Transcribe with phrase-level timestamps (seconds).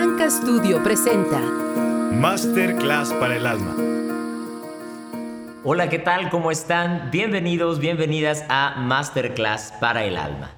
[0.00, 3.76] Tanka Studio presenta Masterclass para el alma.
[5.62, 6.30] Hola, ¿qué tal?
[6.30, 7.10] ¿Cómo están?
[7.12, 10.52] Bienvenidos, bienvenidas a Masterclass para el alma.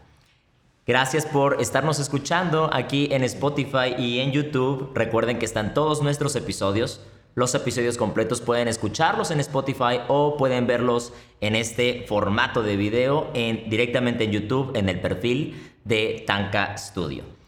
[0.87, 4.93] Gracias por estarnos escuchando aquí en Spotify y en YouTube.
[4.95, 7.01] Recuerden que están todos nuestros episodios.
[7.34, 13.29] Los episodios completos pueden escucharlos en Spotify o pueden verlos en este formato de video
[13.34, 17.41] en, directamente en YouTube en el perfil de Tanka Studio.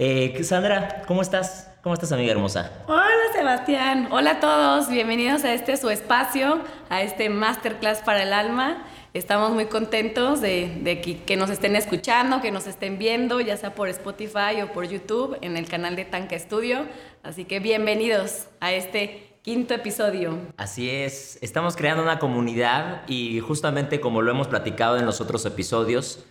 [0.00, 1.72] Eh, Sandra, ¿cómo estás?
[1.82, 2.70] ¿Cómo estás, amiga hermosa?
[2.86, 4.06] Hola, Sebastián.
[4.12, 4.88] Hola a todos.
[4.88, 8.84] Bienvenidos a este su espacio, a este Masterclass para el alma.
[9.12, 13.88] Estamos muy contentos de, que, nos estén escuchando, que nos estén viendo, ya sea por
[13.88, 16.86] Spotify o por YouTube, en el canal de Tanca Studio.
[17.24, 20.38] Así que bienvenidos a este quinto episodio.
[20.56, 25.44] Así es, estamos creando una comunidad y justamente como lo hemos platicado en los otros
[25.44, 26.24] episodios,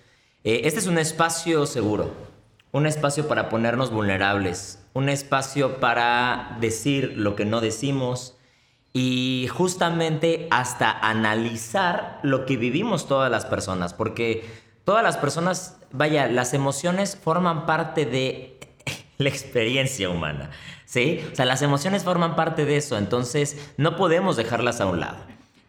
[0.45, 2.36] eh, este es un espacio seguro
[2.77, 8.37] un espacio para ponernos vulnerables, un espacio para decir lo que no decimos
[8.93, 14.45] y justamente hasta analizar lo que vivimos todas las personas, porque
[14.85, 18.59] todas las personas, vaya, las emociones forman parte de
[19.17, 20.51] la experiencia humana,
[20.85, 21.25] ¿sí?
[21.31, 25.17] O sea, las emociones forman parte de eso, entonces no podemos dejarlas a un lado.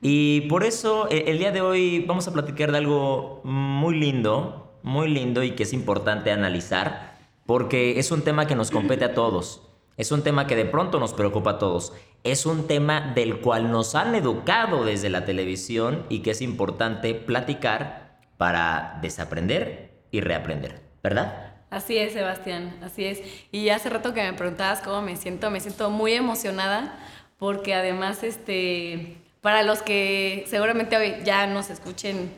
[0.02, 4.67] Y por eso e, el día de hoy vamos a platicar de algo muy lindo,
[4.82, 9.14] muy lindo y que es importante analizar porque es un tema que nos compete a
[9.14, 9.62] todos.
[9.96, 11.92] Es un tema que de pronto nos preocupa a todos.
[12.22, 17.14] Es un tema del cual nos han educado desde la televisión y que es importante
[17.14, 21.54] platicar para desaprender y reaprender, ¿verdad?
[21.70, 23.22] Así es, Sebastián, así es.
[23.50, 26.98] Y hace rato que me preguntabas cómo me siento, me siento muy emocionada
[27.38, 32.30] porque además, este, para los que seguramente hoy ya nos escuchen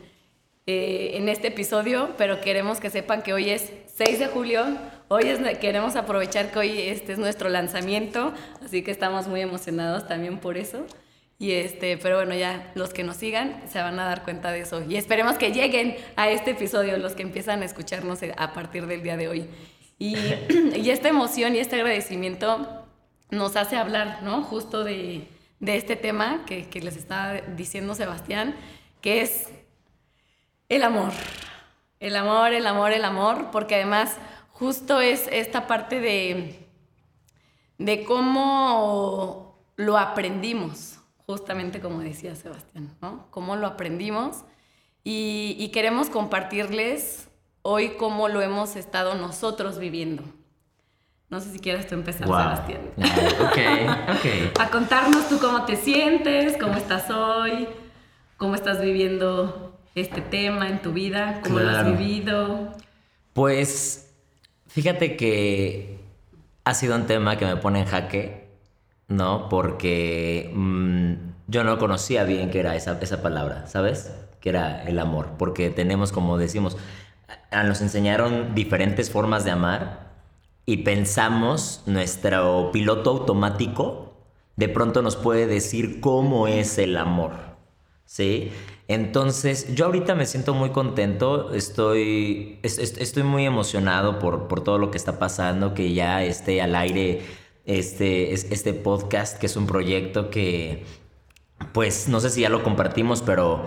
[0.73, 4.65] eh, en este episodio, pero queremos que sepan que hoy es 6 de julio.
[5.09, 5.25] Hoy
[5.61, 8.33] queremos aprovechar que hoy este es nuestro lanzamiento,
[8.65, 10.87] así que estamos muy emocionados también por eso.
[11.41, 14.61] Y este, pero bueno, ya los que nos sigan se van a dar cuenta de
[14.61, 14.81] eso.
[14.89, 19.03] Y esperemos que lleguen a este episodio, los que empiezan a escucharnos a partir del
[19.03, 19.47] día de hoy.
[19.99, 20.17] Y,
[20.77, 22.87] y esta emoción y este agradecimiento
[23.31, 24.45] nos hace hablar, ¿no?
[24.45, 25.27] Justo de,
[25.59, 28.55] de este tema que, que les estaba diciendo Sebastián,
[29.01, 29.49] que es
[30.71, 31.13] el amor.
[31.99, 34.17] El amor, el amor, el amor, porque además
[34.49, 36.67] justo es esta parte de,
[37.77, 43.27] de cómo lo aprendimos, justamente como decía Sebastián, ¿no?
[43.31, 44.45] Cómo lo aprendimos
[45.05, 47.29] y, queremos compartirles
[47.63, 50.23] hoy cómo lo hemos estado nosotros viviendo.
[51.29, 52.81] No sé si quieres tú empezar, Sebastián.
[52.97, 53.59] ok,
[54.17, 54.61] ok.
[54.61, 57.69] A contarnos tú cómo te sientes, cómo estás hoy,
[58.37, 61.41] cómo estás viviendo este tema en tu vida?
[61.43, 62.73] ¿Cómo lo has vivido?
[63.33, 64.13] Pues
[64.67, 65.99] fíjate que
[66.65, 68.49] ha sido un tema que me pone en jaque,
[69.09, 69.49] ¿no?
[69.49, 71.13] Porque mm,
[71.49, 74.13] yo no conocía bien qué era esa, esa palabra, ¿sabes?
[74.41, 75.31] Que era el amor.
[75.39, 76.77] Porque tenemos, como decimos,
[77.53, 80.11] nos enseñaron diferentes formas de amar
[80.67, 84.11] y pensamos nuestro piloto automático
[84.61, 87.33] de pronto nos puede decir cómo es el amor,
[88.05, 88.53] ¿sí?
[88.91, 94.91] Entonces, yo ahorita me siento muy contento, estoy, estoy muy emocionado por, por, todo lo
[94.91, 97.21] que está pasando, que ya esté al aire
[97.67, 100.83] este, este podcast, que es un proyecto que,
[101.73, 103.63] pues, no sé si ya lo compartimos, pero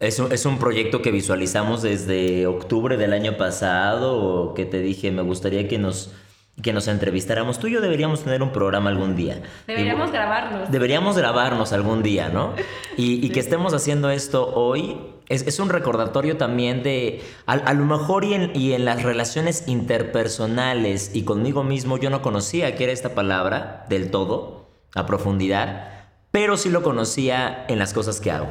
[0.00, 4.80] es un, es un proyecto que visualizamos desde octubre del año pasado, o que te
[4.80, 6.12] dije, me gustaría que nos
[6.60, 7.58] que nos entrevistáramos.
[7.58, 9.42] Tú y yo deberíamos tener un programa algún día.
[9.66, 10.70] Deberíamos grabarnos.
[10.70, 12.54] Deberíamos grabarnos algún día, ¿no?
[12.96, 14.98] Y, que estemos haciendo esto hoy
[15.28, 21.12] es, un recordatorio también de, a, lo mejor y en, y en, las relaciones interpersonales
[21.14, 25.88] y conmigo mismo yo no conocía qué era esta palabra del todo, a profundidad,
[26.30, 28.48] pero sí lo conocía en las cosas que hago.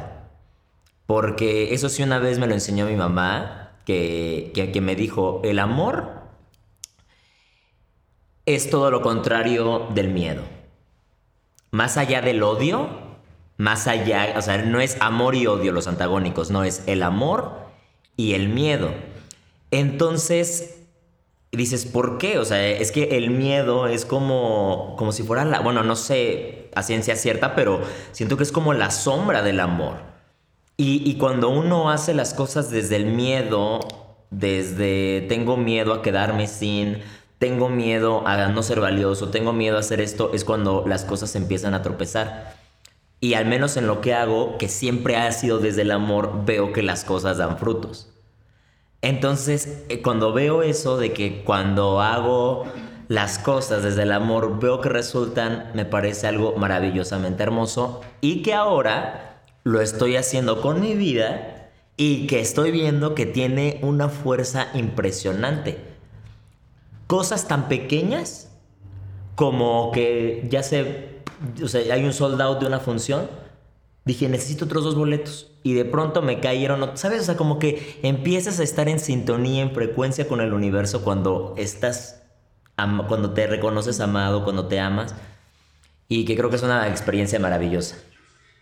[1.06, 5.40] Porque eso sí una vez me lo enseñó mi mamá, que, que, que me dijo,
[5.44, 6.21] el amor
[8.46, 10.42] es todo lo contrario del miedo.
[11.70, 12.88] Más allá del odio,
[13.56, 17.52] más allá, o sea, no es amor y odio los antagónicos, no es el amor
[18.16, 18.90] y el miedo.
[19.70, 20.80] Entonces,
[21.52, 22.38] dices, ¿por qué?
[22.38, 26.70] O sea, es que el miedo es como, como si fuera la, bueno, no sé
[26.74, 27.80] a ciencia cierta, pero
[28.12, 29.98] siento que es como la sombra del amor.
[30.76, 33.80] Y, y cuando uno hace las cosas desde el miedo,
[34.30, 37.02] desde tengo miedo a quedarme sin,
[37.42, 41.34] tengo miedo a no ser valioso, tengo miedo a hacer esto, es cuando las cosas
[41.34, 42.54] empiezan a tropezar.
[43.18, 46.72] Y al menos en lo que hago, que siempre ha sido desde el amor, veo
[46.72, 48.10] que las cosas dan frutos.
[49.00, 52.64] Entonces, eh, cuando veo eso de que cuando hago
[53.08, 58.54] las cosas desde el amor veo que resultan, me parece algo maravillosamente hermoso y que
[58.54, 64.68] ahora lo estoy haciendo con mi vida y que estoy viendo que tiene una fuerza
[64.74, 65.91] impresionante.
[67.12, 68.48] Cosas tan pequeñas
[69.34, 71.20] como que ya se,
[71.62, 73.28] o sea, hay un soldado de una función,
[74.06, 75.50] dije, necesito otros dos boletos.
[75.62, 77.20] Y de pronto me cayeron, ¿sabes?
[77.20, 81.52] O sea, como que empiezas a estar en sintonía, en frecuencia con el universo cuando
[81.58, 82.22] estás
[83.06, 85.14] cuando te reconoces amado, cuando te amas.
[86.08, 87.98] Y que creo que es una experiencia maravillosa.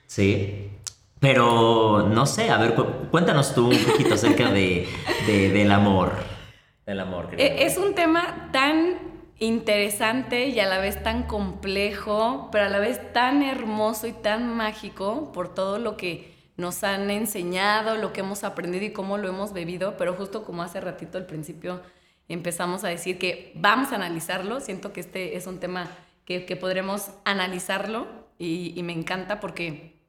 [0.08, 0.72] ¿Sí?
[1.20, 2.74] Pero no sé, a ver,
[3.12, 4.88] cuéntanos tú un poquito acerca de,
[5.28, 6.39] del amor.
[6.86, 7.34] Del amor.
[7.38, 8.98] E, es un tema tan
[9.38, 14.54] interesante y a la vez tan complejo, pero a la vez tan hermoso y tan
[14.54, 19.28] mágico por todo lo que nos han enseñado, lo que hemos aprendido y cómo lo
[19.28, 21.80] hemos bebido, pero justo como hace ratito al principio
[22.28, 24.60] empezamos a decir que vamos a analizarlo.
[24.60, 25.88] Siento que este es un tema
[26.24, 28.06] que, que podremos analizarlo
[28.40, 29.99] y, me encanta porque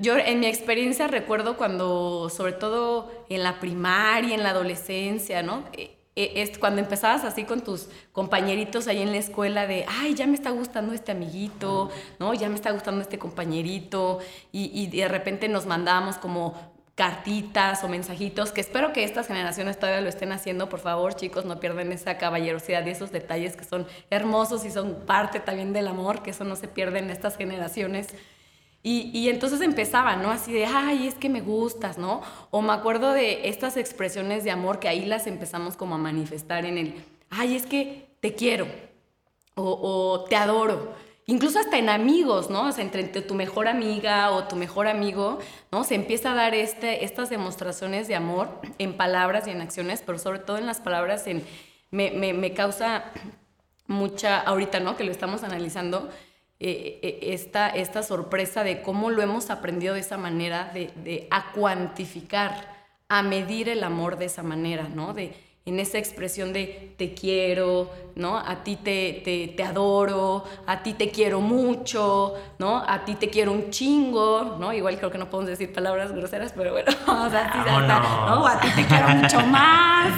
[0.00, 5.64] yo en mi experiencia recuerdo cuando, sobre todo en la primaria, en la adolescencia, ¿no?
[5.72, 10.14] E, e, es cuando empezabas así con tus compañeritos ahí en la escuela de, ay,
[10.14, 12.34] ya me está gustando este amiguito, ¿no?
[12.34, 14.18] Ya me está gustando este compañerito
[14.52, 16.54] y, y de repente nos mandábamos como
[16.94, 21.46] cartitas o mensajitos, que espero que estas generaciones todavía lo estén haciendo, por favor chicos,
[21.46, 25.88] no pierdan esa caballerosidad y esos detalles que son hermosos y son parte también del
[25.88, 28.08] amor, que eso no se pierde en estas generaciones.
[28.84, 30.30] Y, y, entonces empezaba, ¿no?
[30.30, 32.20] Así de, ay, es que me gustas, ¿no?
[32.50, 36.64] O me acuerdo de estas expresiones de amor que ahí las empezamos como a manifestar
[36.66, 36.94] en el,
[37.30, 38.66] ay, es que te quiero,
[39.54, 40.94] o, te adoro
[41.26, 42.68] incluso hasta en amigos, ¿no?
[42.68, 45.38] O sea, entre, tu mejor amiga o tu mejor amigo,
[45.70, 45.84] ¿no?
[45.84, 50.18] Se empieza a dar este, estas demostraciones de amor en palabras y en acciones, pero
[50.18, 51.44] sobre todo en las palabras, en,
[51.90, 53.04] me, me, causa
[53.86, 54.96] mucha, ahorita, ¿no?
[54.96, 56.08] Que lo estamos analizando,
[56.62, 61.26] eh, eh, esta, esta sorpresa de cómo lo hemos aprendido de esa manera, de, de
[61.30, 65.12] a cuantificar, a medir el amor de esa manera, ¿no?
[65.12, 68.36] De, en esa expresión de te quiero, ¿no?
[68.36, 72.78] A ti te, te, adoro, a ti te quiero mucho, ¿no?
[72.78, 74.72] A ti te quiero un chingo, ¿no?
[74.72, 78.44] Igual creo que no podemos decir palabras groseras, pero bueno, o sea, ¿no?
[78.44, 80.12] A ti te quiero mucho más,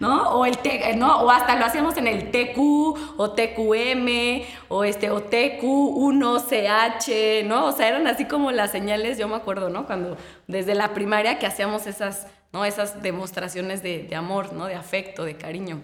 [0.00, 0.30] ¿no?
[0.30, 1.20] O, el te, ¿no?
[1.20, 2.58] o hasta lo hacíamos en el TQ
[3.18, 7.66] o TQM o, este, o TQ1CH, ¿no?
[7.66, 9.86] O sea, eran así como las señales, yo me acuerdo, ¿no?
[9.86, 10.16] Cuando
[10.48, 12.64] desde la primaria que hacíamos esas ¿no?
[12.64, 14.66] Esas demostraciones de, amor, ¿no?
[14.66, 15.82] De afecto, de cariño.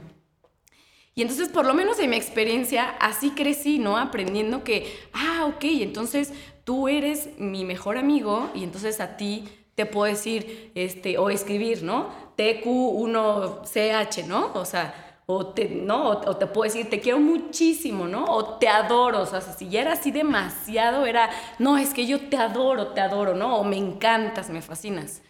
[1.15, 3.99] Y entonces, por lo menos en mi experiencia, así crecí, ¿no?
[3.99, 6.33] Aprendiendo que, ah, ok, entonces
[6.65, 11.83] tú eres mi mejor amigo y entonces a ti te puedo decir, este, o escribir,
[11.83, 12.09] ¿no?
[12.37, 14.53] TQ1CH, ¿no?
[14.55, 16.11] O sea, o te, ¿no?
[16.11, 18.25] O, te puedo decir, te quiero muchísimo, ¿no?
[18.25, 22.29] O te adoro, o sea, si ya era así demasiado, era, no, es que yo
[22.29, 23.57] te adoro, te adoro, ¿no?
[23.57, 25.23] O me encantas, me fascinas.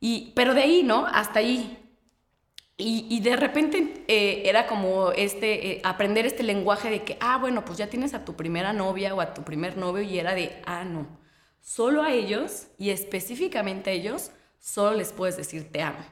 [0.00, 1.06] Y, pero de ahí, ¿no?
[1.06, 1.78] Hasta ahí.
[2.78, 7.38] Y, y de repente eh, era como este, eh, aprender este lenguaje de que, ah,
[7.38, 10.34] bueno, pues ya tienes a tu primera novia o a tu primer novio y era
[10.34, 11.18] de, ah, no,
[11.60, 16.04] solo a ellos y específicamente a ellos solo les puedes decir te amo.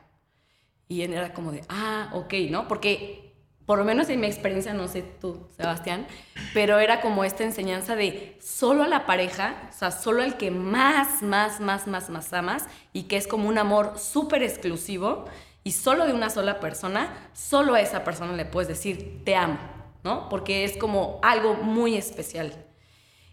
[0.89, 2.67] Y era como de, ah, ok, ¿no?
[2.69, 3.34] Porque
[3.67, 6.07] por lo menos en mi experiencia, no sé tú, Sebastián,
[6.53, 10.51] pero era como esta enseñanza de solo a la pareja, o sea, solo al que
[10.51, 15.25] más, más, más, más, más amas y que es como un amor súper exclusivo
[15.63, 19.59] y solo de una sola persona, solo a esa persona le puedes decir te amo,
[20.03, 20.29] ¿no?
[20.29, 22.53] Porque es como algo muy especial.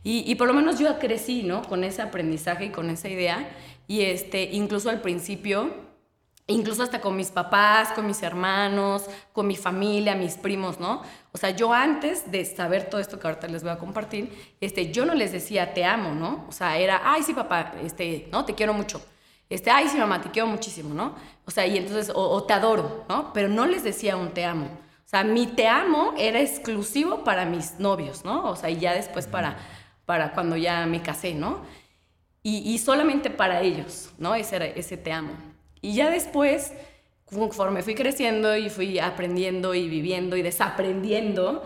[0.04, 1.62] Y, y por lo menos yo crecí, ¿no?
[1.64, 3.50] Con ese aprendizaje y con esa idea
[3.92, 5.91] y este, incluso al principio
[6.52, 11.02] incluso hasta con mis papás, con mis hermanos, con mi familia, mis primos, ¿no?
[11.32, 14.92] O sea, yo antes de saber todo esto que ahorita les voy a compartir, este,
[14.92, 16.46] yo no les decía te amo, ¿no?
[16.48, 18.46] O sea, era, ay, sí, papá, este, ¿no?
[18.46, 19.02] Te quiero mucho.
[19.50, 21.16] Este, ay, sí, mamá, te quiero muchísimo, ¿no?
[21.46, 23.34] O sea, y entonces, o, te adoro, ¿no?
[23.34, 24.66] Pero no les decía un te amo.
[24.66, 28.46] O sea, mi te amo era exclusivo para mis novios, ¿no?
[28.50, 29.58] O sea, y ya después para,
[30.06, 31.62] para cuando ya me casé, ¿no?
[32.42, 34.36] Y, y solamente para ellos, ¿no?
[34.36, 35.51] Ese, era, ese te amo.
[35.82, 36.74] Y ya después,
[37.26, 41.64] conforme fui creciendo y fui aprendiendo y viviendo y desaprendiendo,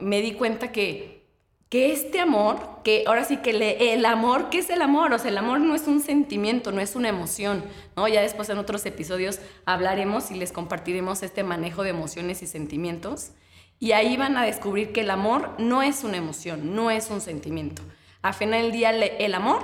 [0.00, 1.26] me di cuenta que,
[1.70, 5.12] que este amor, que ahora sí que le, el amor, ¿qué es el amor?
[5.12, 7.64] O sea, el amor no es un sentimiento, no es una emoción,
[7.96, 8.06] ¿no?
[8.08, 13.30] Ya después en otros episodios hablaremos y les compartiremos este manejo de emociones y sentimientos.
[13.78, 17.20] Y ahí van a descubrir que el amor no es una emoción, no es un
[17.20, 17.82] sentimiento.
[18.22, 19.62] A final del día, el amor,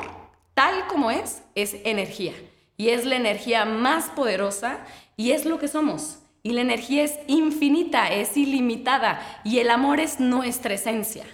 [0.55, 2.35] tal como es, es energía
[2.77, 4.85] y es la energía más poderosa
[5.17, 6.19] y es lo que somos.
[6.43, 11.25] Y la energía es infinita, es ilimitada y el amor es nuestra esencia.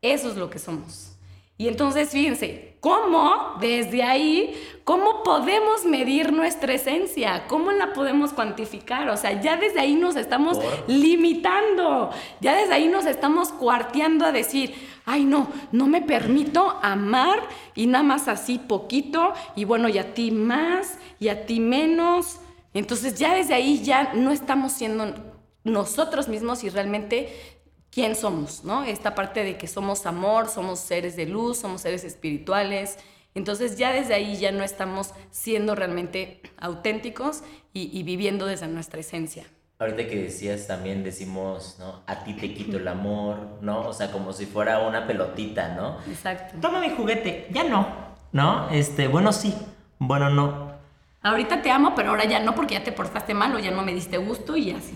[0.00, 1.13] Eso es lo que somos.
[1.56, 7.46] Y entonces fíjense, ¿cómo desde ahí, cómo podemos medir nuestra esencia?
[7.46, 9.08] ¿Cómo la podemos cuantificar?
[9.08, 10.58] O sea, ya desde ahí nos estamos
[10.88, 14.74] limitando, ya desde ahí nos estamos cuarteando a decir,
[15.06, 17.40] ay no, no me permito amar
[17.76, 22.40] y nada más así poquito y bueno, y a ti más y a ti menos.
[22.72, 25.14] Entonces ya desde ahí ya no estamos siendo
[25.62, 27.53] nosotros mismos y realmente
[27.94, 28.82] quién somos, ¿no?
[28.82, 32.98] Esta parte de que somos amor, somos seres de luz, somos seres espirituales.
[33.36, 39.44] Entonces ya desde ahí ya no estamos siendo realmente auténticos y, viviendo desde nuestra esencia.
[39.78, 42.02] Ahorita que decías también decimos, ¿no?
[42.06, 43.88] A ti te quito el amor, ¿no?
[43.88, 45.98] O sea, como si fuera una pelotita, ¿no?
[46.08, 46.56] Exacto.
[46.60, 47.86] Toma mi juguete, ya no,
[48.32, 48.70] ¿no?
[48.70, 49.54] Este, bueno sí,
[49.98, 50.74] bueno no.
[51.22, 53.82] Ahorita te amo, pero ahora ya no porque ya te portaste mal o ya no
[53.82, 54.94] me diste gusto y así.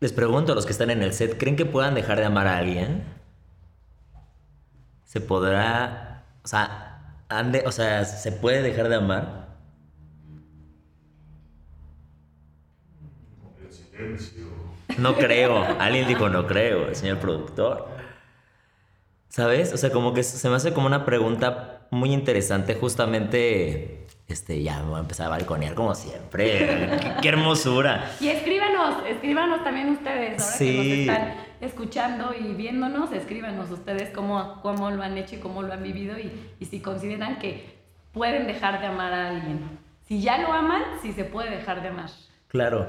[0.00, 2.46] Les pregunto a los que están en el set, ¿creen que puedan dejar de amar
[2.46, 3.04] a alguien?
[5.04, 9.48] ¿Se podrá, o sea, ande, o sea, se puede dejar de amar?
[14.98, 15.64] No creo.
[15.80, 17.88] Alguien dijo no creo, el señor productor.
[19.28, 19.72] ¿Sabes?
[19.72, 24.82] O sea, como que se me hace como una pregunta muy interesante justamente este, ya
[24.82, 26.90] me voy a empezar a balconear como siempre.
[27.22, 28.12] qué, hermosura.
[28.20, 34.60] Y escríbanos, escríbanos también ustedes, ahora que nos están escuchando y viéndonos, escríbanos ustedes cómo,
[34.60, 36.30] cómo lo han hecho y cómo lo han vivido y,
[36.60, 37.78] y si consideran que
[38.12, 39.60] pueden dejar de amar a alguien.
[40.06, 42.10] Si ya lo aman, si se puede dejar de amar.
[42.48, 42.86] Claro.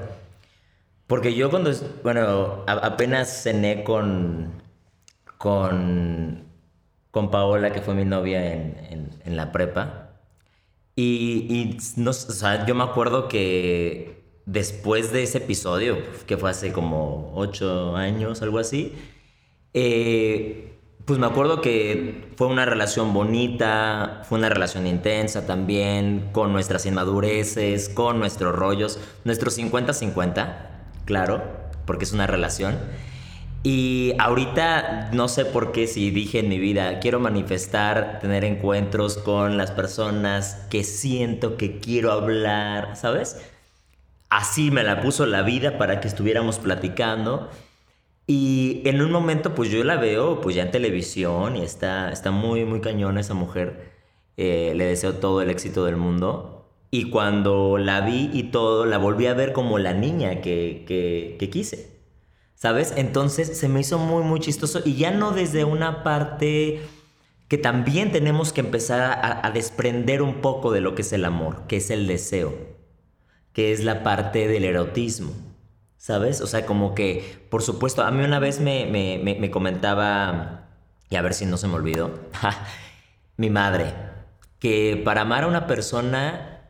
[1.06, 4.62] Porque yo cuando, bueno, apenas cené con,
[5.38, 6.44] con,
[7.10, 10.09] con Paola, que fue mi novia en, en, en la prepa,
[11.02, 17.32] y, no, o yo me acuerdo que después de ese episodio, que fue hace como
[17.36, 18.94] ocho años, algo así,
[19.72, 26.52] eh, pues me acuerdo que fue una relación bonita, fue una relación intensa también, con
[26.52, 30.68] nuestras inmadureces, con nuestros rollos, nuestros 50-50,
[31.04, 31.42] claro,
[31.86, 32.78] porque es una relación.
[33.62, 39.18] Y ahorita no sé por qué si dije en mi vida, quiero manifestar, tener encuentros
[39.18, 43.38] con las personas que siento que quiero hablar, ¿sabes?
[44.30, 47.50] Así me la puso la vida para que estuviéramos platicando.
[48.26, 52.30] Y en un momento pues yo la veo pues ya en televisión y está, está
[52.30, 53.90] muy, muy cañona esa mujer.
[54.38, 56.70] Eh, le deseo todo el éxito del mundo.
[56.90, 61.36] Y cuando la vi y todo, la volví a ver como la niña que, que,
[61.38, 61.99] que quise.
[62.60, 62.92] ¿Sabes?
[62.94, 66.82] Entonces se me hizo muy, muy chistoso y ya no desde una parte
[67.48, 71.66] que también tenemos que empezar a, desprender un poco de lo que es el amor,
[71.68, 72.54] que es el deseo,
[73.54, 75.32] que es la parte del erotismo,
[75.96, 76.42] ¿sabes?
[76.42, 80.68] O sea, como que, por supuesto, a mí una vez me, me comentaba,
[81.08, 82.20] y a ver si no se me olvidó,
[83.38, 83.94] mi madre,
[84.58, 86.60] que para amar a una persona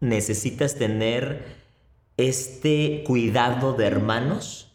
[0.00, 1.56] necesitas tener
[2.18, 4.69] este cuidado de hermanos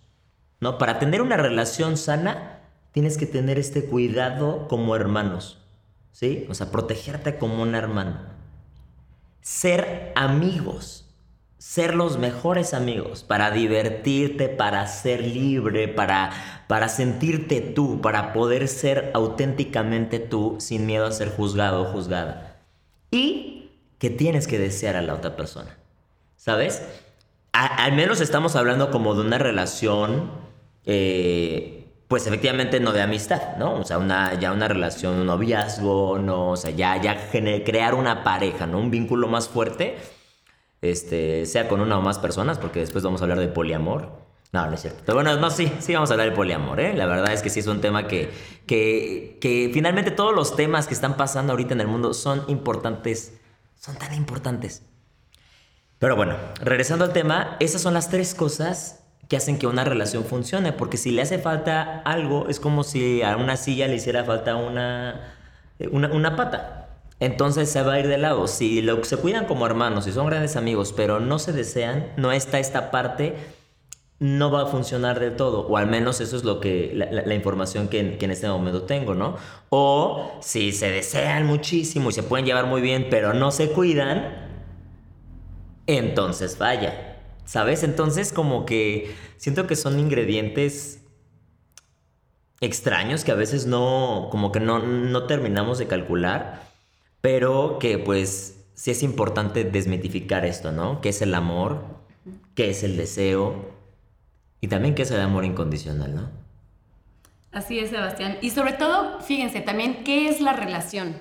[0.77, 2.59] Para tener una relación sana,
[2.91, 5.59] tienes que tener este cuidado como hermanos,
[6.11, 6.45] ¿sí?
[6.49, 8.19] O sea, protegerte como un hermano.
[9.41, 11.05] Ser amigos,
[11.57, 18.67] ser los mejores amigos, para divertirte, para ser libre, para, para sentirte tú, para poder
[18.67, 22.57] ser auténticamente tú sin miedo a ser juzgado o juzgada.
[23.11, 25.77] Y que tienes que desear a la otra persona,
[26.35, 26.81] ¿sabes?
[27.55, 30.44] al menos estamos hablando como de una relación
[30.85, 33.79] eh, pues efectivamente no de amistad, ¿no?
[33.79, 38.23] O sea, una, ya una relación, un noviazgo, no, o sea, ya, ya crear una
[38.23, 38.79] pareja, ¿no?
[38.79, 39.97] Un vínculo más fuerte,
[40.81, 44.23] este, sea con una o más personas, porque después vamos a hablar de poliamor.
[44.51, 45.01] No, no es cierto.
[45.05, 46.93] Pero bueno, no, sí, sí vamos a hablar de poliamor, ¿eh?
[46.93, 48.31] La verdad es que sí es un tema que,
[48.67, 53.33] que, que finalmente todos los temas que están pasando ahorita en el mundo son importantes,
[53.75, 54.83] son tan importantes.
[55.99, 60.23] Pero bueno, regresando al tema, esas son las tres cosas que hacen que una relación
[60.23, 64.23] funcione, porque si le hace falta algo, es como si a una silla le hiciera
[64.23, 65.35] falta una,
[65.91, 66.89] una, pata.
[67.19, 68.47] Entonces se va a ir de lado.
[68.47, 72.31] Si lo, se cuidan como hermanos y son grandes amigos, pero no se desean, no
[72.31, 73.35] está esta parte,
[74.19, 75.67] no va a funcionar del todo.
[75.67, 79.15] O al menos eso es lo que la, información que, que, en este momento tengo,
[79.15, 79.37] ¿no?
[79.69, 84.51] O si se desean muchísimo y se pueden llevar muy bien, pero no se cuidan,
[85.87, 87.14] entonces vaya.
[87.45, 87.83] ¿Sabes?
[87.83, 91.01] Entonces como que siento que son ingredientes
[92.61, 96.63] extraños que a veces no, como que no, no terminamos de calcular,
[97.21, 101.01] pero que pues sí es importante desmitificar esto, ¿no?
[101.01, 101.95] ¿Qué es el amor?
[102.55, 103.73] qué es el deseo
[104.61, 106.29] y también qué es el amor incondicional, ¿no?
[107.51, 108.37] Así es, Sebastián.
[108.41, 111.17] Y sobre todo, fíjense también qué es la relación.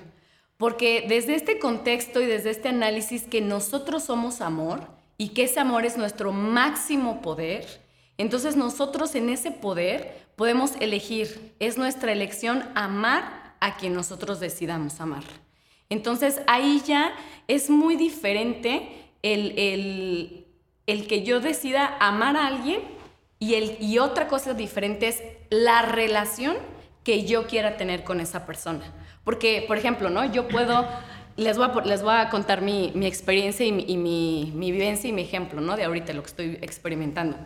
[0.57, 5.59] Porque desde este contexto y desde este análisis que nosotros somos amor y que ese
[5.59, 7.65] amor es nuestro máximo poder,
[8.17, 14.99] entonces nosotros en ese poder podemos elegir, es nuestra elección amar a quien nosotros decidamos
[14.99, 15.23] amar.
[15.89, 17.13] Entonces ahí ya
[17.47, 20.45] es muy diferente el,
[20.87, 22.81] el, que yo decida amar a alguien
[23.39, 26.57] y, el, y otra cosa diferente es la relación
[27.03, 28.91] que yo quiera tener con esa persona.
[29.23, 30.25] Porque, por ejemplo, ¿no?
[30.25, 30.87] Yo puedo,
[31.37, 35.75] les voy a, contar mi, experiencia y, mi, vivencia y mi ejemplo, ¿no?
[35.75, 37.37] De ahorita lo que estoy experimentando.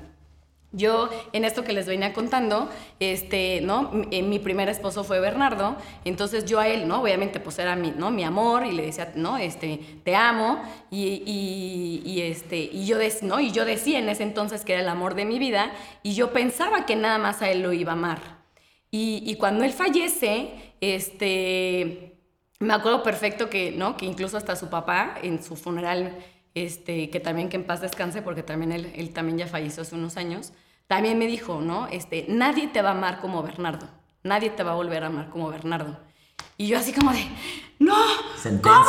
[0.72, 2.70] Yo, en esto que les venía contando,
[3.00, 3.90] este, ¿no?
[3.92, 7.02] Mi, eh, mi, primer esposo fue Bernardo, entonces yo a él, ¿no?
[7.02, 8.12] Obviamente, pues era mi, ¿no?
[8.12, 9.40] mi amor y le decía, ¿no?
[9.40, 11.24] Este, te amo y,
[12.06, 13.40] y, este, y yo, ¿no?
[13.40, 15.72] y yo decía en ese entonces que era el amor de mi vida
[16.04, 18.20] y yo pensaba que nada más a él lo iba a amar.
[18.92, 22.09] Y, y cuando él fallece, este,
[22.60, 23.96] me acuerdo perfecto que, ¿no?
[23.98, 26.18] Que incluso hasta su papá en su funeral
[26.56, 29.96] este, que también que en paz descanse, porque también él, él, también ya falleció hace
[29.96, 30.52] unos años,
[30.88, 31.88] también me dijo, ¿no?
[31.88, 33.88] Este, nadie te va a amar como Bernardo,
[34.24, 35.98] nadie te va a volver a amar como Bernardo.
[36.58, 37.26] Y yo así como de,
[37.80, 37.96] no,
[38.36, 38.84] Sentencia.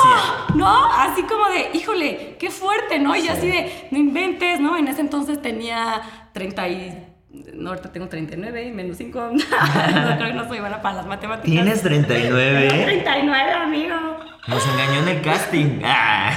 [0.48, 0.58] ¿cómo?
[0.58, 3.14] No, así como de, híjole, qué fuerte, ¿no?
[3.14, 3.28] Y sí.
[3.28, 4.76] así de, no inventes, ¿no?
[4.76, 7.06] En ese entonces tenía 30 y...
[7.32, 9.20] No, ahorita tengo 39 menos 5.
[9.32, 11.50] no, creo que no soy buena para las matemáticas.
[11.50, 12.68] ¿Tienes 39?
[12.68, 13.96] Tengo 39, amigo.
[14.48, 15.80] Nos engañó en el casting.
[15.84, 16.36] Ah.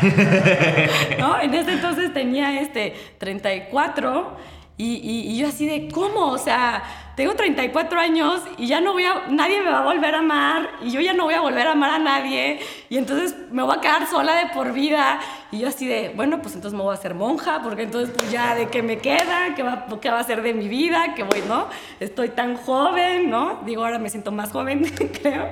[1.20, 1.40] ¿No?
[1.40, 4.38] En ese entonces tenía este 34
[4.78, 6.30] y, y, y, yo así de, ¿cómo?
[6.30, 6.84] O sea,
[7.16, 10.68] tengo 34 años y ya no voy a, nadie me va a volver a amar
[10.82, 12.60] y yo ya no voy a volver a amar a nadie
[12.90, 15.20] y entonces me voy a quedar sola de por vida.
[15.54, 18.32] Y yo así de, bueno, pues entonces me voy a hacer monja porque entonces pues
[18.32, 21.22] ya de qué me queda, qué va, qué va a ser de mi vida, que
[21.22, 21.68] voy, ¿no?
[22.00, 23.62] Estoy tan joven, ¿no?
[23.64, 24.84] Digo, ahora me siento más joven,
[25.22, 25.52] creo.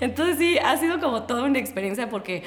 [0.00, 2.44] Entonces sí, ha sido como toda una experiencia porque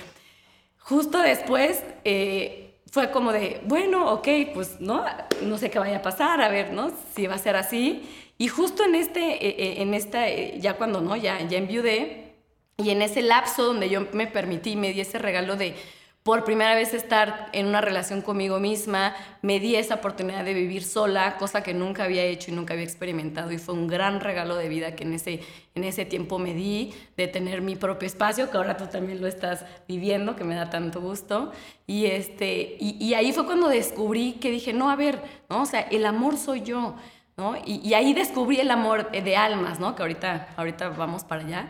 [0.80, 5.04] justo después eh, fue como de, bueno, ok, pues no,
[5.42, 6.94] no sé qué vaya a pasar, a ver, ¿no?
[7.14, 8.10] Si va a ser así.
[8.38, 11.18] Y justo en este, eh, en esta, eh, ya cuando, ¿no?
[11.18, 12.36] Ya, ya enviudé
[12.78, 15.76] y en ese lapso donde yo me permití, me di ese regalo de
[16.24, 20.86] por primera vez estar en una relación conmigo misma, me di esa oportunidad de vivir
[20.86, 24.56] sola, cosa que nunca había hecho y nunca había experimentado y fue un gran regalo
[24.56, 25.42] de vida que en ese,
[25.76, 29.28] en ese tiempo me di, de tener mi propio espacio, que ahora tú también lo
[29.28, 31.52] estás viviendo, que me da tanto gusto.
[31.86, 35.64] Y, este, y, ahí fue cuando descubrí que dije, no, a ver, ¿no?
[35.64, 36.96] o sea, el amor soy yo,
[37.36, 37.58] ¿no?
[37.66, 39.94] Y, y ahí descubrí el amor de almas, ¿no?
[39.94, 41.70] que ahorita, ahorita vamos para allá.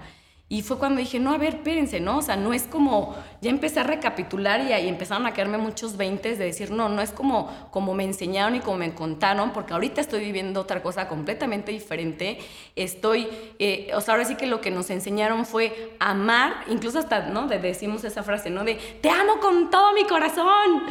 [0.54, 2.20] Y fue cuando dije, no, a ver, espérense, ¿no?
[2.20, 5.98] O sea, no es como, ya empecé a recapitular y ahí empezaron a caerme muchos
[5.98, 9.74] veintes de decir, no, no es como, como me enseñaron y como me contaron, porque
[9.74, 12.38] ahorita estoy viviendo otra cosa completamente diferente.
[12.76, 17.30] Estoy, eh, o sea, ahora sí que lo que nos enseñaron fue amar, incluso hasta,
[17.30, 17.48] ¿no?
[17.48, 18.64] De, decimos esa frase, ¿no?
[18.64, 20.84] De, te amo con todo mi corazón.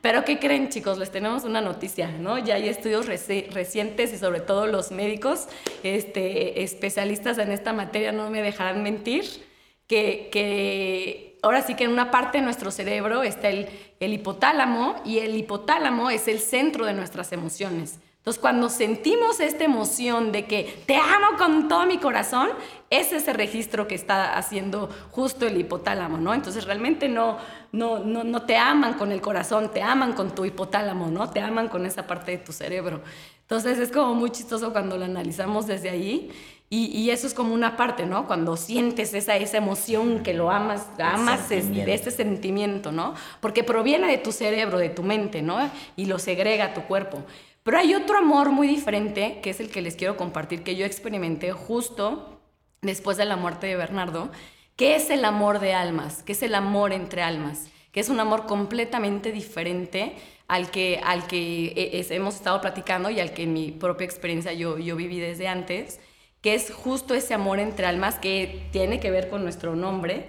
[0.00, 0.98] Pero ¿qué creen chicos?
[0.98, 2.38] Les tenemos una noticia, ¿no?
[2.38, 5.46] Ya hay estudios reci recientes y sobre todo los médicos
[5.82, 9.24] este, especialistas en esta materia no me dejarán mentir,
[9.86, 15.02] que, que ahora sí que en una parte de nuestro cerebro está el, el hipotálamo
[15.04, 17.98] y el hipotálamo es el centro de nuestras emociones.
[18.20, 22.50] Entonces, cuando sentimos esta emoción de que te amo con todo mi corazón,
[22.90, 26.34] es ese registro que está haciendo justo el hipotálamo, ¿no?
[26.34, 27.38] Entonces, realmente no,
[27.72, 31.30] no, no, no te aman con el corazón, te aman con tu hipotálamo, ¿no?
[31.30, 33.00] Te aman con esa parte de tu cerebro.
[33.40, 36.30] Entonces, es como muy chistoso cuando lo analizamos desde ahí.
[36.72, 38.28] Y, y, eso es como una parte, ¿no?
[38.28, 43.14] Cuando sientes esa, esa emoción que lo amas, amas es, de ese sentimiento, ¿no?
[43.40, 45.58] Porque proviene de tu cerebro, de tu mente, ¿no?
[45.96, 47.24] Y lo segrega a tu cuerpo.
[47.62, 50.86] Pero hay otro amor muy diferente, que es el que les quiero compartir, que yo
[50.86, 52.40] experimenté justo
[52.80, 54.30] después de la muerte de Bernardo,
[54.76, 58.18] que es el amor de almas, que es el amor entre almas, que es un
[58.18, 60.14] amor completamente diferente
[60.48, 64.52] al que, al que es, hemos estado platicando y al que en mi propia experiencia
[64.52, 66.00] yo, yo viví desde antes,
[66.40, 70.28] que es justo ese amor entre almas que tiene que ver con nuestro nombre,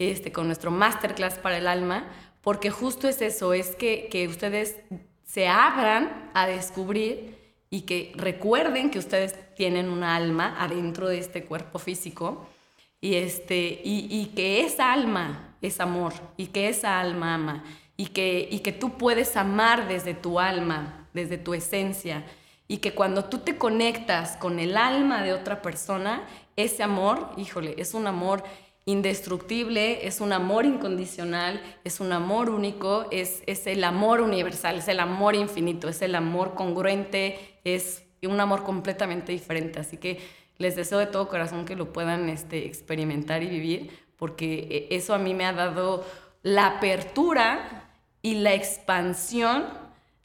[0.00, 2.10] este, con nuestro masterclass para el alma,
[2.42, 4.76] porque justo es eso, es que, que ustedes
[5.24, 7.36] se abran a descubrir
[7.70, 12.46] y que recuerden que ustedes tienen una alma adentro de este cuerpo físico
[13.00, 17.64] y, este, y, y que esa alma es amor y que esa alma ama
[17.96, 22.24] y que, y que tú puedes amar desde tu alma, desde tu esencia
[22.66, 27.74] y que cuando tú te conectas con el alma de otra persona, ese amor, híjole,
[27.78, 28.42] es un amor
[28.86, 34.88] indestructible, es un amor incondicional, es un amor único, es, es el amor universal, es
[34.88, 39.80] el amor infinito, es el amor congruente, es un amor completamente diferente.
[39.80, 40.18] Así que
[40.58, 45.14] les deseo de todo corazón que lo puedan este, experimentar y vivir, porque e, eso
[45.14, 46.04] a mí me ha dado
[46.42, 47.90] la apertura
[48.22, 49.64] y la expansión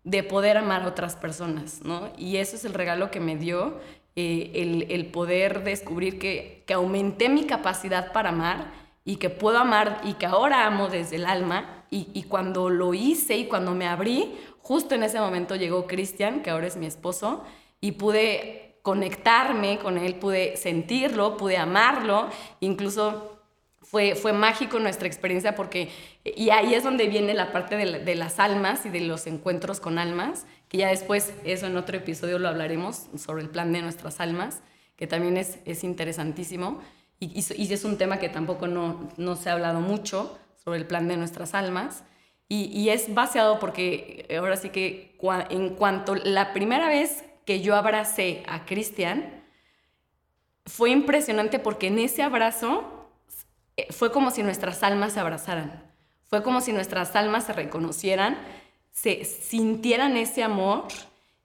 [0.04, 2.12] de poder amar a otras personas, ¿no?
[2.18, 3.80] Y eso es el regalo que me dio
[4.20, 8.72] eh, el, poder descubrir que, que aumenté mi capacidad para amar
[9.06, 11.86] y que puedo amar y que ahora amo desde el alma.
[11.90, 16.52] Y, cuando lo hice y cuando me abrí, justo en ese momento llegó Cristian, que
[16.52, 17.44] ahora es mi esposo,
[17.82, 22.30] y pude conectarme con él, pude sentirlo, pude amarlo,
[22.60, 23.40] incluso
[23.82, 25.90] fue, fue mágico nuestra experiencia porque,
[26.24, 29.98] y ahí es donde viene la parte de, las almas y de los encuentros con
[29.98, 34.20] almas, que ya después, eso en otro episodio lo hablaremos sobre el plan de nuestras
[34.20, 34.62] almas,
[34.96, 36.80] que también es, es interesantísimo,
[37.20, 40.86] y, y, es un tema que tampoco no, no se ha hablado mucho sobre el
[40.86, 42.04] plan de nuestras almas,
[42.48, 45.18] y, y es baseado porque ahora sí que
[45.50, 49.44] en cuanto la primera vez que yo abracé a Cristian,
[50.66, 53.10] fue impresionante porque en ese abrazo
[53.76, 55.84] eh, fue como si nuestras almas se abrazaran,
[56.26, 58.38] fue como si nuestras almas se reconocieran,
[59.02, 60.84] se sintieran ese amor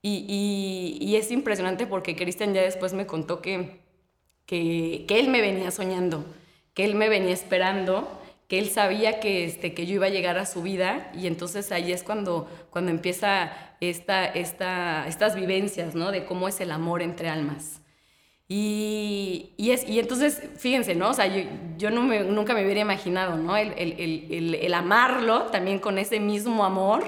[0.03, 3.79] y, es impresionante porque Cristian ya después me contó que,
[4.45, 6.25] que, él me venía soñando,
[6.75, 8.09] que él me venía esperando,
[8.49, 11.71] que él sabía que, este, que yo iba a llegar a su vida y entonces
[11.71, 16.11] ahí es cuando, cuando empieza esta, esta, estas vivencias, ¿no?
[16.11, 17.81] De cómo es el amor entre almas.
[18.49, 21.11] Y, y, es, y entonces, fíjense, ¿no?
[21.11, 23.57] O sea, yo, yo nunca me hubiera imaginado, ¿no?
[23.57, 23.93] El, el,
[24.29, 27.05] el, el, amarlo también con ese mismo amor,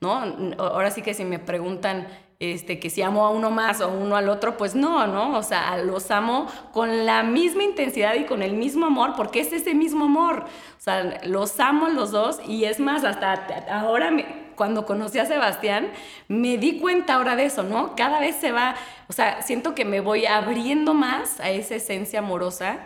[0.00, 0.22] ¿no?
[0.58, 2.06] Ahora sí que si me preguntan
[2.40, 5.36] este, que si amo a uno más o uno al otro, pues no, ¿no?
[5.36, 9.52] O sea, los amo con la misma intensidad y con el mismo amor, porque es
[9.52, 10.44] ese mismo amor.
[10.78, 14.12] O sea, los amo los dos y es más, hasta ahora
[14.54, 15.90] cuando conocí a Sebastián,
[16.28, 17.96] me di cuenta ahora de eso, ¿no?
[17.96, 18.76] Cada vez se va,
[19.08, 22.78] o sea, siento que me voy abriendo más a esa esencia amorosa.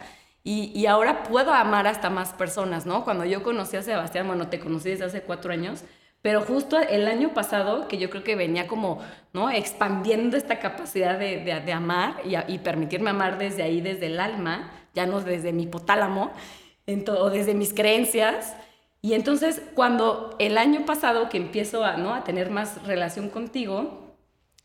[0.44, 3.05] Y, ahora puedo amar hasta más personas, ¿no?
[3.05, 5.85] Cuando yo conocí a Sebastián, bueno, te conocí desde hace cuatro años,
[6.22, 9.00] pero justo el año pasado, que yo creo que venía como,
[9.32, 9.50] ¿no?
[9.50, 15.04] Expandiendo esta capacidad de, amar y, y, permitirme amar desde ahí, desde el alma, ya
[15.04, 16.30] no desde mi hipotálamo,
[16.87, 18.54] o desde mis creencias,
[19.00, 22.14] y entonces cuando el año pasado que empiezo a, ¿no?
[22.14, 24.16] a tener más relación contigo,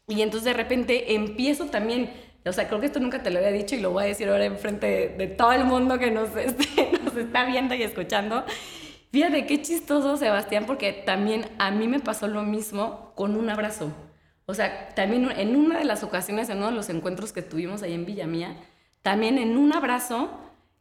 [0.07, 2.13] y entonces de repente empiezo también,
[2.45, 4.29] o sea, creo que esto nunca te lo había dicho y lo voy a decir
[4.29, 8.45] ahora enfrente de, de todo el mundo que nos, este, nos está viendo y escuchando.
[9.11, 13.91] Fíjate qué chistoso, Sebastián, porque también a mí me pasó lo mismo con un abrazo.
[14.45, 17.83] O sea, también en una de las ocasiones, en uno de los encuentros que tuvimos
[17.83, 18.55] ahí en Villamía,
[19.01, 20.29] también en un abrazo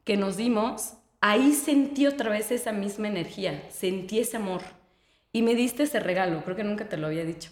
[0.05, 4.63] que nos dimos, ahí sentí otra vez esa misma energía, sentí ese amor.
[5.33, 7.51] Y me diste ese regalo, creo que nunca te lo había dicho.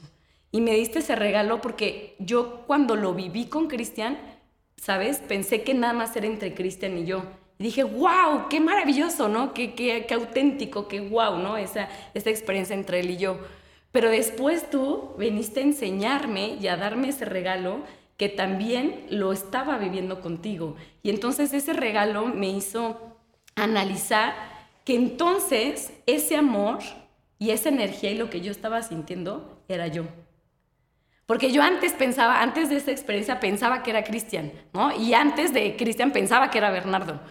[0.51, 4.17] Y me diste ese regalo porque yo cuando lo viví con Cristian,
[4.77, 5.19] ¿sabes?
[5.19, 7.25] Pensé que nada más era entre Cristian y yo.
[7.65, 9.55] Dije, wow, qué maravilloso, ¿no?
[9.55, 11.57] Qué, qué, qué auténtico, qué wow, ¿no?
[11.57, 13.39] Esa, esa experiencia entre él y yo.
[13.91, 17.79] Pero después tú viniste a enseñarme y a darme ese regalo
[18.19, 20.77] que también lo estaba viviendo contigo.
[21.03, 23.17] Y entonces ese regalo me hizo
[23.55, 24.35] analizar
[24.85, 26.81] que entonces ese amor
[27.39, 30.05] y esa energía y lo que yo estaba sintiendo era yo.
[31.25, 34.95] Porque yo antes pensaba, antes de esta experiencia pensaba que era Cristian, ¿no?
[34.95, 37.23] Y antes de Cristian pensaba que era Bernardo.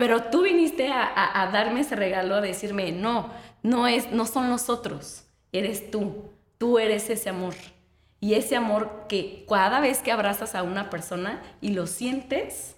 [0.00, 3.30] Pero tú viniste a, darme ese regalo, a decirme, no,
[3.62, 7.52] no, es, no son nosotros, eres tú, tú eres ese amor.
[8.18, 12.76] Y ese amor que cada vez que abrazas a una persona y lo sientes,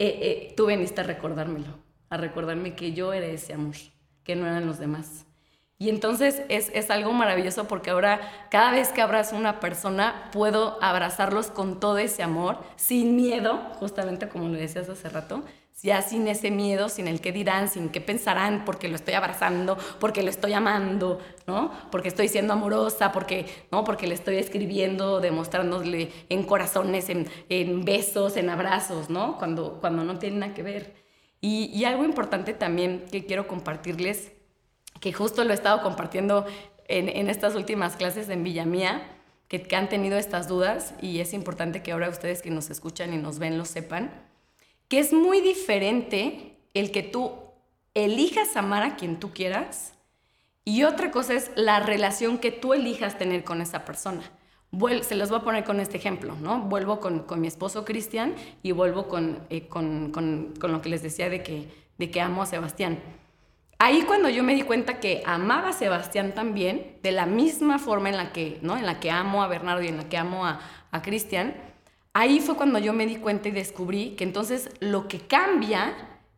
[0.00, 3.76] eh, eh, tú viniste a recordármelo a recordarme que yo era ese amor,
[4.24, 5.26] que no eran los demás.
[5.78, 10.28] Y entonces es, es, algo maravilloso porque ahora cada vez que abrazo a una persona
[10.32, 15.44] puedo abrazarlos con todo ese amor, sin miedo, justamente como lo decías hace rato,
[15.82, 19.78] ya sin ese miedo, sin el qué dirán, sin qué pensarán, porque lo estoy abrazando,
[19.98, 21.72] porque lo estoy amando, ¿no?
[21.90, 23.84] Porque estoy siendo amorosa, porque, ¿no?
[23.84, 29.38] Porque le estoy escribiendo, demostrándole en corazones, en, en besos, en abrazos, ¿no?
[29.38, 30.94] Cuando, cuando no tiene nada que ver.
[31.40, 34.32] Y, algo importante también que quiero compartirles,
[35.00, 36.44] que justo lo he estado compartiendo
[36.86, 39.16] en, estas últimas clases en Villamía,
[39.48, 43.14] que, que han tenido estas dudas, y es importante que ahora ustedes que nos escuchan
[43.14, 44.29] y nos ven lo sepan,
[44.90, 47.32] que es muy diferente el que tú
[47.94, 49.94] elijas amar a quien tú quieras,
[50.66, 54.30] y otra cosa es la relación que tú elijas tener con esa persona
[55.02, 56.60] se los voy a poner con este ejemplo, ¿no?
[56.60, 59.08] Vuelvo con, mi esposo Cristian y vuelvo
[59.50, 63.00] eh, con, con, lo que les decía de que, de que amo a Sebastián.
[63.78, 68.10] Ahí cuando yo me di cuenta que amaba a Sebastián también, de la misma forma
[68.10, 68.76] en la que, ¿no?
[68.76, 70.60] En la que amo a Bernardo y en la que amo a,
[70.92, 71.54] a Cristian,
[72.12, 75.94] ahí fue cuando yo me di cuenta y descubrí que entonces lo que cambia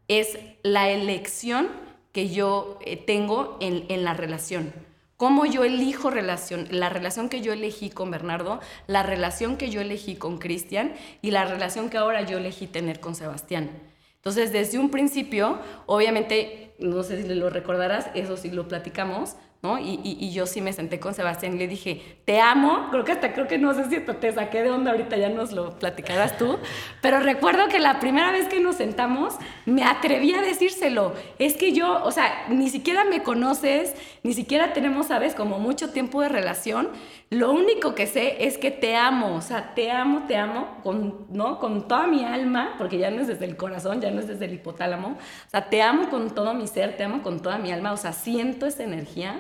[0.09, 1.69] es la elección
[2.13, 4.73] que yo eh, tengo en, en la relación.
[5.17, 9.81] Cómo yo elijo relación, la relación que yo elegí con Bernardo, la relación que yo
[9.81, 13.71] elegí con Cristian y la relación que ahora yo elegí tener con Sebastián.
[14.17, 19.79] Entonces, desde un principio, obviamente, no sé si lo recordarás, eso sí lo platicamos, ¿no?
[19.79, 23.13] Y, y, yo sí me senté con Sebastián y le dije, te amo, creo que
[23.13, 26.37] hasta creo que no sé si te saqué de onda, ahorita ya nos lo platicarás
[26.37, 26.59] tú,
[27.01, 31.73] pero recuerdo que la primera vez que nos sentamos me atreví a decírselo, es que
[31.73, 33.95] yo, o sea, ni siquiera me conoces,
[34.25, 36.89] ni siquiera tenemos, sabes, como mucho tiempo de relación,
[37.31, 41.29] lo único que sé es que te amo, o sea, te amo, te amo, con,
[41.31, 41.61] ¿no?
[41.61, 44.47] Con toda mi alma, porque ya no es desde el corazón, ya no es desde
[44.47, 47.71] el hipotálamo, o sea, te amo con todo mi ser, te amo con toda mi
[47.71, 49.37] alma, o sea, siento esa energía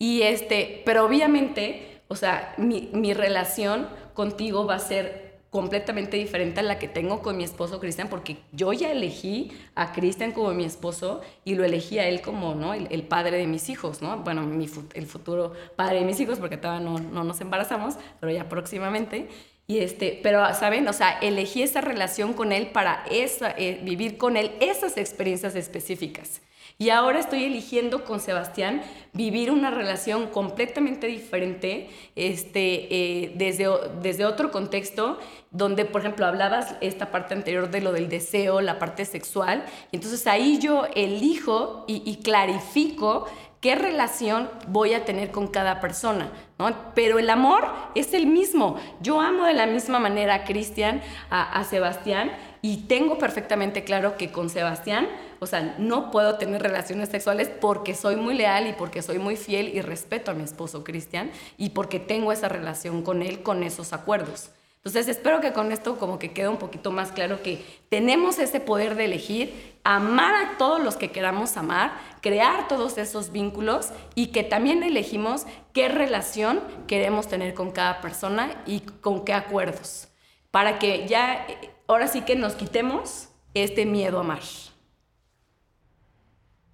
[0.00, 6.60] y este, pero obviamente, o sea, mi, mi relación contigo va a ser completamente diferente
[6.60, 10.54] a la que tengo con mi esposo Cristian, porque yo ya elegí a Cristian como
[10.54, 12.72] mi esposo y lo elegí a él como ¿no?
[12.72, 14.16] el, padre de mis hijos, ¿no?
[14.18, 18.32] Bueno, mi, el futuro padre de mis hijos, porque todavía no, no, nos embarazamos, pero
[18.32, 19.28] ya próximamente.
[19.66, 20.88] Y este, pero, ¿saben?
[20.88, 25.56] O sea, elegí esa relación con él para esa, eh, vivir con él esas experiencias
[25.56, 26.40] específicas.
[26.80, 28.80] Y ahora estoy eligiendo con Sebastián
[29.12, 33.68] vivir una relación completamente diferente, este, eh, desde,
[34.00, 35.18] desde otro contexto,
[35.50, 39.66] donde, por ejemplo, hablabas esta parte anterior de lo del deseo, la parte sexual.
[39.92, 43.26] Y entonces ahí yo elijo y, clarifico
[43.60, 46.74] qué relación voy a tener con cada persona, ¿no?
[46.94, 48.76] Pero el amor es el mismo.
[49.02, 52.30] Yo amo de la misma manera a Cristian, a Sebastián,
[52.62, 57.94] y tengo perfectamente claro que con Sebastián, o sea, no puedo tener relaciones sexuales porque
[57.94, 61.70] soy muy leal y porque soy muy fiel y respeto a mi esposo Cristian y
[61.70, 64.50] porque tengo esa relación con él con esos acuerdos.
[64.76, 68.60] Entonces espero que con esto como que quede un poquito más claro que tenemos ese
[68.60, 71.92] poder de elegir, amar a todos los que queramos amar,
[72.22, 75.44] crear todos esos vínculos y que también elegimos
[75.74, 80.08] qué relación queremos tener con cada persona y con qué acuerdos.
[80.50, 81.46] Para que ya,
[81.90, 84.42] ahora sí que nos quitemos este miedo a amar.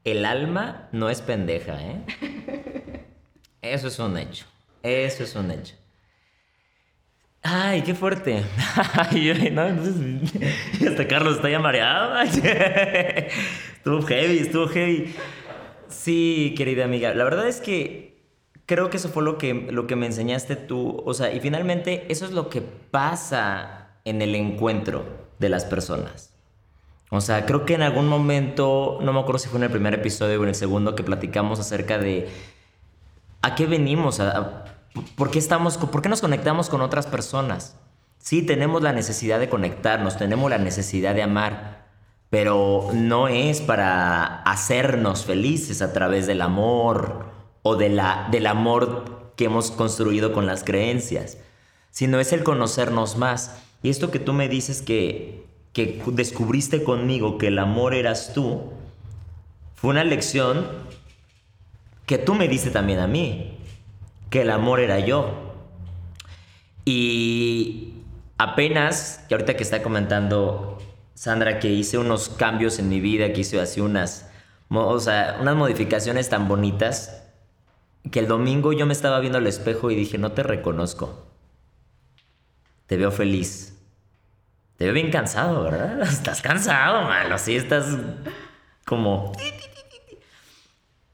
[0.05, 3.07] El alma no es pendeja, ¿eh?
[3.63, 4.45] Eso es un hecho.
[4.83, 5.75] Eso es un hecho.
[7.43, 8.45] Ay, qué fuerte.
[9.11, 9.63] Ay, no,
[10.89, 12.21] hasta Carlos está ya mareado.
[12.21, 15.15] estuvo heavy, estuvo heavy.
[15.89, 17.15] Sí, querida amiga.
[17.15, 18.21] La verdad es que
[18.67, 21.03] creo que eso fue lo que, lo que me enseñaste tú.
[21.07, 25.05] O sea, y finalmente eso es lo que pasa en el encuentro
[25.39, 26.33] de las personas.
[27.11, 29.93] O sea, creo que en algún momento, no me acuerdo si fue en el primer
[29.93, 32.29] episodio o en el segundo, que platicamos acerca de
[33.43, 34.65] a qué venimos, a
[35.17, 37.77] ¿Por qué, estamos, ¿Por qué nos conectamos con otras personas?
[38.19, 41.87] Sí, tenemos la necesidad de conectarnos, tenemos la necesidad de amar,
[42.31, 47.27] pero no es para hacernos felices a través del amor
[47.63, 51.39] o de la, del amor que hemos construido con las creencias,
[51.91, 53.63] sino es el conocernos más.
[53.87, 58.73] Y esto que tú me dices que, que descubriste conmigo que el amor eras tú,
[59.77, 60.67] fue una lección
[62.05, 63.59] que tú me diste también a mí
[64.29, 65.55] que el amor era yo.
[66.85, 67.93] Y
[68.39, 70.79] apenas, que ahorita que está comentando
[71.15, 74.29] Sandra que hice unos cambios en mi vida, que hice así unas,
[74.69, 77.23] o sea, unas modificaciones tan bonitas,
[78.11, 81.25] que el domingo yo me estaba viendo al espejo y dije, no te reconozco.
[82.89, 83.75] Te veo feliz.
[84.77, 86.03] Te veo bien cansado, ¿verdad?
[86.09, 87.39] Estás cansado, malo.
[87.39, 87.87] Sí, estás
[88.85, 89.33] como...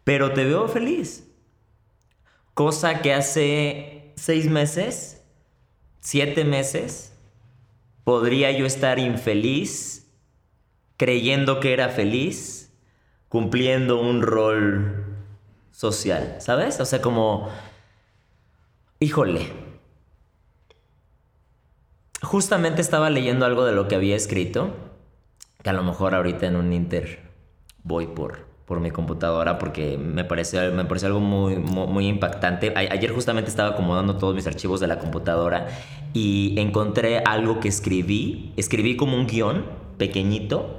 [0.05, 1.29] Pero te veo feliz.
[2.55, 5.22] Cosa que hace seis meses,
[6.01, 7.12] siete meses,
[8.05, 10.11] podría yo estar infeliz,
[10.96, 12.72] creyendo que era feliz,
[13.29, 15.16] cumpliendo un rol
[15.70, 16.81] social, ¿sabes?
[16.81, 17.48] O sea, como,
[18.98, 19.62] híjole,
[22.23, 24.75] justamente estaba leyendo algo de lo que había escrito,
[25.63, 27.31] que a lo mejor ahorita en un inter
[27.85, 32.73] voy por por mi computadora porque me pareció, me algo muy, muy, impactante.
[32.75, 35.67] ayer justamente estaba acomodando todos mis archivos de la computadora
[36.15, 38.55] y encontré algo que escribí.
[38.57, 39.67] Escribí como un guion
[39.99, 40.79] pequeñito.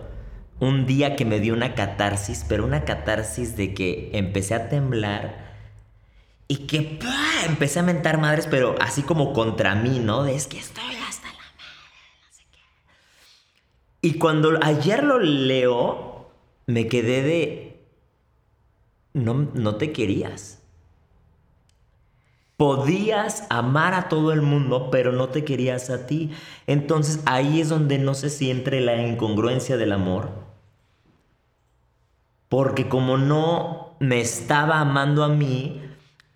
[0.59, 5.53] Un día que me dio una catarsis, pero una catarsis de que empecé a temblar
[6.47, 6.99] y que
[7.45, 10.23] empecé a mentar madres, pero así como contra mí, ¿no?
[10.23, 12.59] De es que estoy hasta la madre, no sé qué.
[14.05, 16.29] Y cuando ayer lo leo,
[16.67, 17.87] me quedé de...
[19.13, 20.61] No, no te querías.
[22.57, 26.31] Podías amar a todo el mundo, pero no te querías a ti.
[26.67, 30.31] Entonces ahí es donde no se siente la incongruencia del amor.
[32.49, 35.81] Porque como no me estaba amando a mí,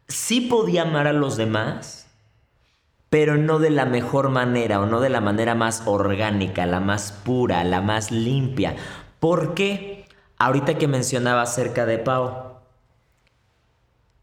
[0.08, 2.07] sí podía amar a los demás,
[3.10, 7.12] pero no de la mejor manera o no de la manera más orgánica, la más
[7.12, 8.76] pura, la más limpia.
[9.20, 10.06] ¿Por qué?
[10.38, 12.58] Ahorita que mencionaba acerca de Pau,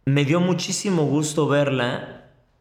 [0.05, 2.14] me dio muchísimo gusto verla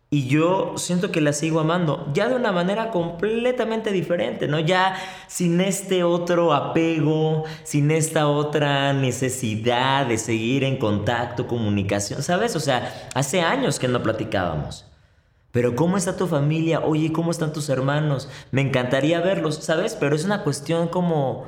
[0.09, 4.59] y yo siento que la sigo amando, ya de una manera completamente diferente, ¿no?
[4.59, 4.95] Ya
[5.27, 12.55] sin este otro apego, sin esta otra necesidad de seguir en contacto, comunicación, ¿sabes?
[12.55, 14.85] O sea, hace años que no platicábamos.
[15.53, 16.79] Pero ¿cómo está tu familia?
[16.79, 18.27] Oye, ¿cómo están tus hermanos?
[18.49, 19.93] Me encantaría verlos, ¿sabes?
[19.93, 21.45] Pero es una cuestión como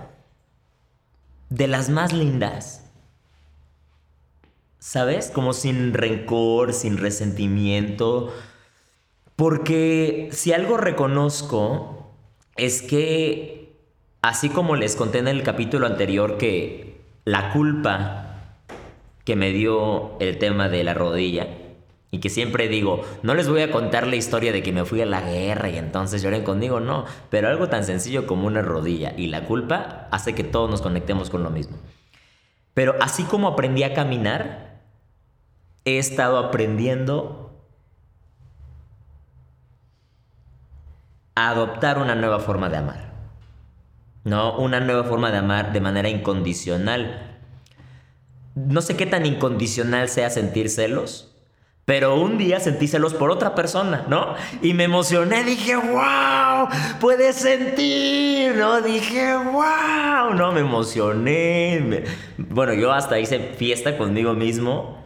[1.50, 2.86] de las más lindas.
[4.78, 5.32] ¿Sabes?
[5.32, 8.32] Como sin rencor, sin resentimiento.
[9.36, 12.14] Porque si algo reconozco
[12.58, 13.76] es que,
[14.22, 18.60] así como les conté en el capítulo anterior que la culpa
[19.24, 21.65] que me dio el tema de la rodilla,
[22.16, 25.02] y que siempre digo, no les voy a contar la historia de que me fui
[25.02, 29.14] a la guerra y entonces lloren conmigo, no, pero algo tan sencillo como una rodilla
[29.18, 31.76] y la culpa hace que todos nos conectemos con lo mismo.
[32.74, 34.80] Pero así como aprendí a caminar,
[35.84, 37.54] he estado aprendiendo
[41.36, 43.14] a adoptar una nueva forma de amar.
[44.24, 44.58] ¿No?
[44.58, 47.42] Una nueva forma de amar de manera incondicional.
[48.56, 51.35] No sé qué tan incondicional sea sentir celos,
[51.86, 54.34] pero un día sentí celos por otra persona, ¿no?
[54.64, 56.68] Y me emocioné, dije, wow,
[57.00, 58.82] puedes sentir, ¿no?
[58.82, 60.52] Dije, wow, ¿no?
[60.52, 62.04] Me emocioné.
[62.38, 64.98] Bueno, yo hasta hice fiesta conmigo mismo,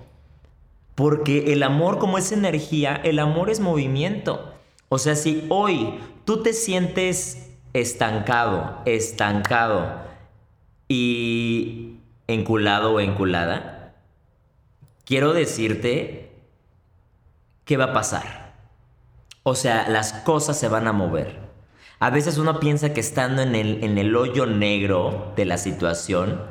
[0.95, 4.53] porque el amor como es energía, el amor es movimiento.
[4.87, 10.01] O sea, si hoy tú te sientes estancado, estancado
[10.87, 13.95] y enculado o enculada,
[15.03, 16.28] quiero decirte
[17.69, 18.55] qué va a pasar.
[19.43, 21.37] O sea, las cosas se van a mover.
[21.99, 26.41] A veces uno piensa que estando en el, en el hoyo negro de la situación,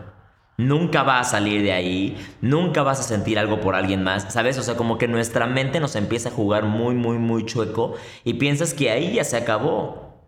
[0.59, 4.59] nunca va a salir de ahí, nunca vas a sentir algo por alguien más, ¿sabes?
[4.59, 8.35] O sea, como que nuestra mente nos empieza a jugar muy, muy, muy chueco y
[8.35, 10.23] piensas que ahí ya se acabó.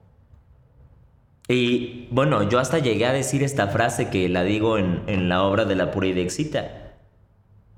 [1.46, 5.44] Y bueno, yo hasta llegué a decir esta frase que la digo en, en la
[5.44, 6.96] obra de la pura idexita.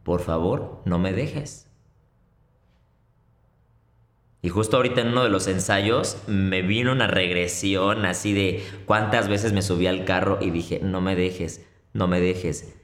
[0.03, 1.72] Por favor, no me dejes.
[4.43, 9.29] Y justo ahorita en uno de los ensayos me vino una regresión así de cuántas
[9.29, 12.75] veces me subí al carro y dije, no me dejes no me dejes.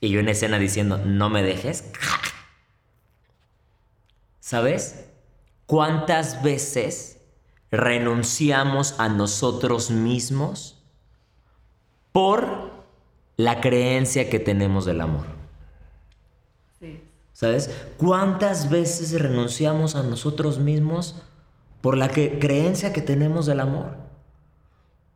[0.00, 1.90] Y yo en escena diciendo, no me dejes.
[4.40, 5.06] ¿Sabes?
[5.66, 7.22] ¿Cuántas veces
[7.70, 10.82] renunciamos a nosotros mismos
[12.12, 12.84] por
[13.36, 15.33] la creencia que tenemos del amor?
[17.34, 17.68] ¿Sabes?
[17.98, 21.16] ¿Cuántas veces renunciamos a nosotros mismos
[21.80, 23.96] por la creencia que tenemos del amor?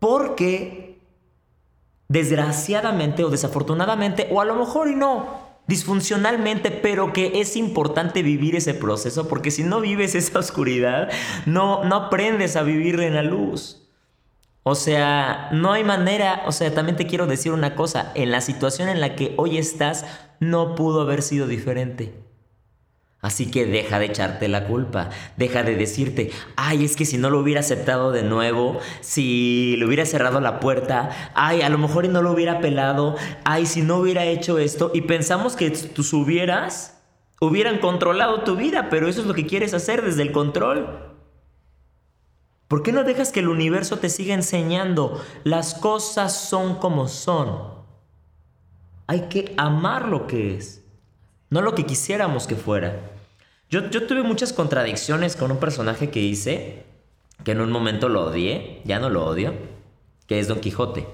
[0.01, 1.01] Porque
[2.09, 8.57] desgraciadamente o desafortunadamente, o a lo mejor y no, disfuncionalmente, pero que es importante vivir
[8.57, 11.11] ese proceso, porque si no vives esa oscuridad,
[11.47, 13.78] no, aprendes a vivir en la luz.
[14.71, 18.43] O sea, no hay manera, o sea, también te quiero decir una cosa, en la
[18.43, 20.05] situación en la que hoy estás,
[20.41, 22.13] no pudo haber sido diferente.
[23.23, 27.31] Así que deja de echarte la culpa, deja de decirte, ay, es que si no
[27.31, 32.07] lo hubiera aceptado de nuevo, si le hubiera cerrado la puerta, ay, a lo mejor
[32.11, 37.01] no lo hubiera pelado, ay, si no hubiera hecho esto, y pensamos que tus hubieras
[37.41, 41.08] hubieran controlado tu vida, pero eso es lo que quieres hacer desde el control.
[42.69, 45.23] ¿Por qué no dejas que el universo te siga enseñando?
[45.43, 47.79] Las cosas son como son.
[49.07, 50.79] Hay que amar lo que es
[51.51, 53.01] no lo que quisiéramos que fuera.
[53.71, 56.85] Yo, yo tuve muchas contradicciones con un personaje que hice,
[57.45, 59.55] que en un momento lo odié, ya no lo odio,
[60.27, 61.07] que es Don Quijote.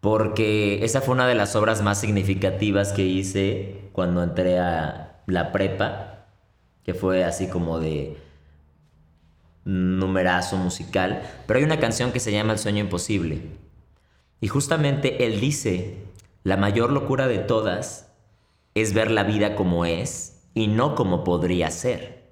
[0.00, 5.52] Porque esa fue una de las obras más significativas que hice cuando entré a la
[5.52, 6.26] prepa,
[6.82, 8.16] que fue así como de
[9.64, 13.42] numerazo musical, pero hay una canción que se llama El sueño imposible.
[14.40, 15.98] Y justamente él dice,
[16.42, 18.12] la mayor locura de todas
[18.74, 22.22] es ver la vida como es y no como podría ser.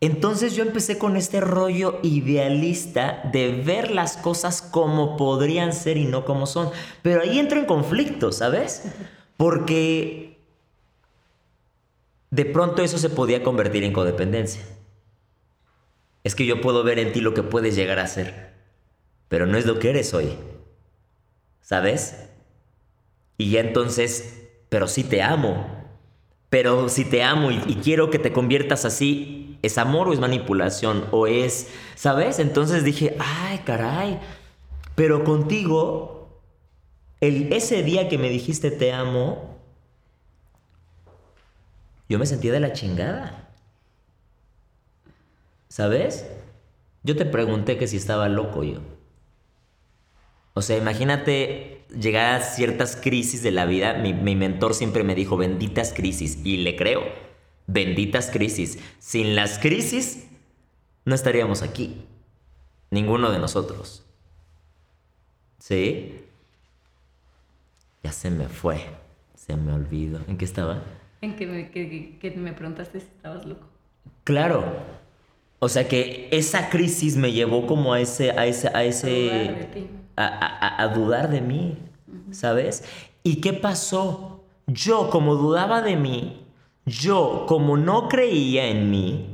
[0.00, 6.04] Entonces yo empecé con este rollo idealista de ver las cosas como podrían ser y
[6.04, 6.70] no como son.
[7.02, 8.82] Pero ahí entro en conflicto, ¿sabes?
[9.38, 10.38] Porque
[12.30, 14.62] de pronto eso se podía convertir en codependencia.
[16.26, 18.52] Es que yo puedo ver en ti lo que puedes llegar a ser,
[19.28, 20.36] pero no es lo que eres hoy.
[21.60, 22.30] ¿Sabes?
[23.38, 25.84] Y ya entonces, pero sí te amo.
[26.50, 31.06] Pero si te amo y, quiero que te conviertas así, ¿es amor o es manipulación?
[31.12, 32.40] ¿O es, ¿sabes?
[32.40, 34.18] Entonces dije, ay, caray.
[34.96, 36.40] Pero contigo,
[37.20, 39.60] el, ese día que me dijiste te amo,
[42.08, 43.45] yo me sentía de la chingada.
[45.76, 46.26] ¿Sabes?
[47.02, 48.80] Yo te pregunté que si estaba loco yo.
[50.54, 53.92] O sea, imagínate llegar a ciertas crisis de la vida.
[53.92, 56.38] Mi, mentor siempre me dijo, benditas crisis.
[56.44, 57.02] Y le creo,
[57.66, 58.78] benditas crisis.
[59.00, 60.26] Sin las crisis,
[61.04, 62.06] no estaríamos aquí.
[62.90, 64.02] Ninguno de nosotros.
[65.58, 66.24] ¿Sí?
[68.02, 68.80] Ya se me fue.
[69.34, 70.20] Se me olvidó.
[70.26, 70.82] ¿En qué estaba?
[71.20, 73.66] En que me, que me preguntaste si estabas loco.
[74.24, 75.04] Claro.
[75.66, 80.92] O sea que esa crisis me llevó como a ese, a ese, a ese, a,
[80.94, 81.76] dudar de mí,
[82.30, 82.84] ¿sabes?
[83.24, 84.44] ¿Y qué pasó?
[84.68, 86.46] Yo, como dudaba de mí,
[86.84, 89.26] yo, como no creía en mí,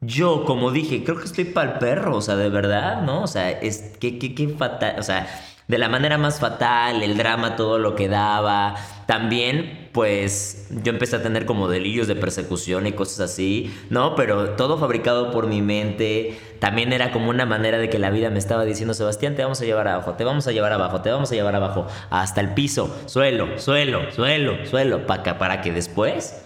[0.00, 3.24] yo, como dije, creo que estoy para el perro, o sea, de verdad, ¿no?
[3.24, 5.26] O sea, es que, qué, qué fatal, o sea,
[5.66, 8.74] de la manera más fatal, el drama, todo lo que daba.
[9.06, 14.14] También, pues, yo empecé a tener como delirios de persecución y cosas así, ¿no?
[14.14, 16.38] Pero todo fabricado por mi mente.
[16.58, 19.60] También era como una manera de que la vida me estaba diciendo, Sebastián, te vamos
[19.60, 22.54] a llevar abajo, te vamos a llevar abajo, te vamos a llevar abajo, hasta el
[22.54, 26.44] piso, suelo, suelo, suelo, suelo, para que, para que después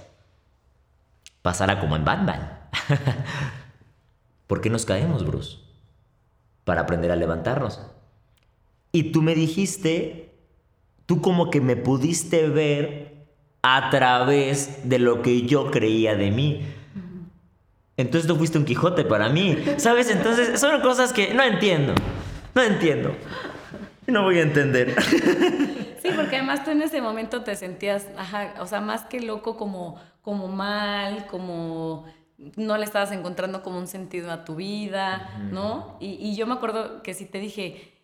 [1.42, 2.58] pasara como en Batman.
[4.46, 5.58] ¿Por qué nos caemos, Bruce?
[6.64, 7.80] Para aprender a levantarnos.
[8.92, 10.34] Y tú me dijiste,
[11.06, 13.26] tú como que me pudiste ver
[13.62, 16.62] a través de lo que yo creía de mí.
[17.96, 20.10] Entonces tú fuiste un Quijote para mí, ¿sabes?
[20.10, 21.94] Entonces son cosas que no entiendo,
[22.54, 23.14] no entiendo.
[24.06, 24.94] No voy a entender.
[26.00, 29.56] Sí, porque además tú en ese momento te sentías, ajá, o sea, más que loco,
[29.56, 32.06] como, como mal, como
[32.56, 35.96] no le estabas encontrando como un sentido a tu vida, ¿no?
[36.00, 37.97] Y, y, yo me acuerdo que sí te dije,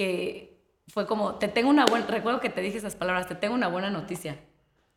[0.00, 3.54] que fue como, te tengo una buena, recuerdo que te dije esas palabras, te tengo
[3.54, 4.38] una buena noticia,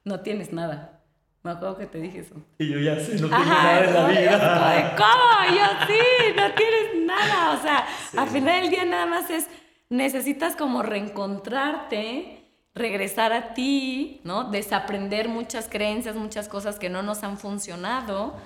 [0.06, 1.02] no tienes nada.
[1.44, 2.36] Me acuerdo que te dije eso.
[2.58, 4.96] Y yo ya sé, no tengo nada en la vida.
[4.98, 5.58] ¿Cómo?
[5.58, 7.52] Yo sí, no tienes nada.
[7.52, 7.86] O sea,
[8.16, 9.50] al final del día nada más es,
[9.90, 14.46] necesitas como reencontrarte, regresar a ti, ¿no?
[14.46, 18.38] Desaprender muchas creencias, muchas cosas que no nos han funcionado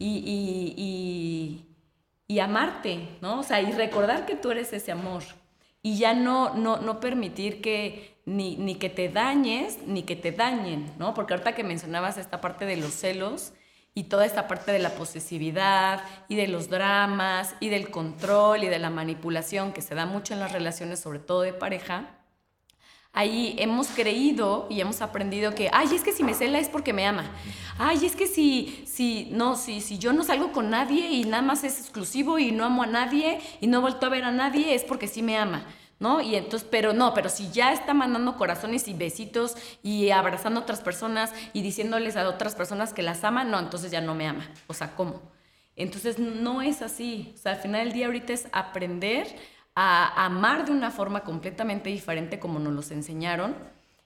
[0.00, 1.66] y, y, y,
[2.26, 3.38] y amarte, ¿no?
[3.38, 5.22] O sea, y recordar que tú eres ese amor
[5.82, 10.32] y ya no, no, no permitir que ni, ni, que te dañes ni que te
[10.32, 11.14] dañen, ¿no?
[11.14, 13.52] Porque ahorita que mencionabas esta parte de los celos
[13.94, 18.68] y toda esta parte de la posesividad y de los dramas y del control y
[18.68, 22.19] de la manipulación que se da mucho en las relaciones, sobre todo de pareja,
[23.12, 26.92] ahí hemos creído y hemos aprendido que, ay, es que si me cela es porque
[26.92, 27.30] me ama.
[27.78, 31.42] Ay, es que si, si, no, si, si yo no salgo con nadie y nada
[31.42, 34.74] más es exclusivo y no amo a nadie y no vuelto a ver a nadie,
[34.74, 35.66] es porque sí me ama.
[35.98, 36.22] ¿No?
[36.22, 40.62] Y entonces, pero no, pero si ya está mandando corazones y besitos y abrazando a
[40.62, 44.26] otras personas y diciéndoles a otras personas que las ama, no, entonces ya no me
[44.26, 44.50] ama.
[44.66, 45.20] O sea, ¿cómo?
[45.76, 47.34] Entonces no es así.
[47.34, 49.26] O sea, al final del día ahorita es aprender
[49.74, 53.54] a amar de una forma completamente diferente como nos los enseñaron,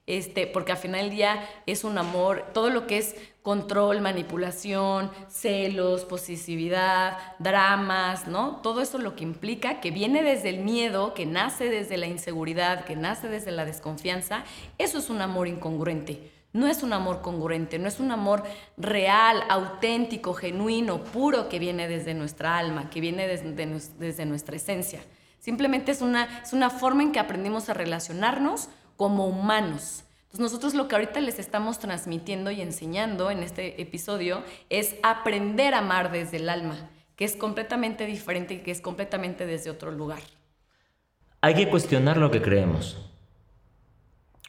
[0.07, 5.09] este, porque al final del día es un amor, todo lo que es control, manipulación,
[5.29, 8.57] celos, posesividad, dramas, ¿no?
[8.61, 12.85] Todo eso lo que implica que viene desde el miedo, que nace desde la inseguridad,
[12.85, 14.43] que nace desde la desconfianza,
[14.77, 16.31] eso es un amor incongruente.
[16.53, 18.43] No es un amor congruente, no es un amor
[18.77, 23.53] real, auténtico, genuino, puro que viene desde nuestra alma, que viene desde,
[23.99, 25.01] desde nuestra esencia.
[25.45, 28.67] Simplemente es una, es una forma en que aprendimos a relacionarnos
[28.97, 30.03] como humanos.
[30.23, 34.41] Entonces nosotros lo que ahorita les estamos transmitiendo y enseñando en este episodio
[34.71, 39.45] es aprender a amar desde el alma, que es completamente diferente y que es completamente
[39.45, 40.17] desde otro lugar.
[41.41, 42.97] Hay que cuestionar lo que creemos,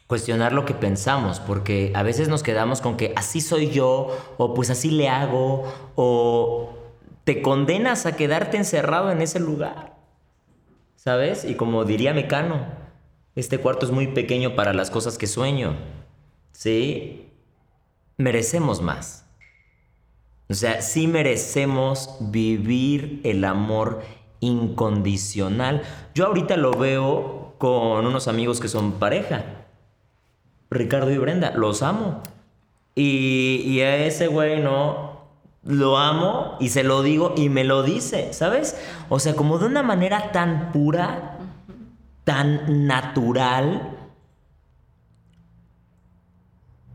[0.07, 4.55] cuestionar lo que pensamos, porque a veces nos quedamos con que así soy yo, o
[4.55, 6.73] pues así le hago, o
[7.25, 9.96] te condenas a quedarte encerrado en ese lugar.
[11.07, 11.45] ¿Sabes?
[11.45, 12.67] Y como diría Mecano,
[13.37, 15.77] este cuarto es muy pequeño para las cosas que sueño.
[16.51, 17.29] ¿Sí?
[18.17, 19.25] Merecemos más.
[20.49, 24.03] O sea, sí merecemos vivir el amor
[24.41, 25.83] incondicional.
[26.13, 29.45] Yo ahorita lo veo con unos amigos que son pareja.
[30.71, 32.21] Ricardo y Brenda, los amo.
[32.97, 35.06] Y, y a ese güey no,
[35.67, 38.79] lo amo y se lo digo y me lo dice, ¿sabes?
[39.09, 41.39] O sea, como de una manera tan pura,
[42.25, 43.97] tan natural.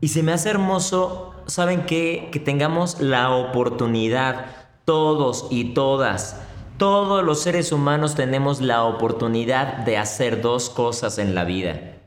[0.00, 2.30] Y se me hace hermoso, ¿saben qué?
[2.32, 4.46] Que tengamos la oportunidad,
[4.84, 6.40] todos y todas,
[6.78, 11.98] todos los seres humanos tenemos la oportunidad de hacer dos cosas en la vida,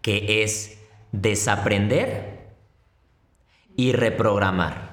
[0.00, 0.78] que es
[1.12, 2.54] desaprender
[3.76, 4.87] y reprogramar.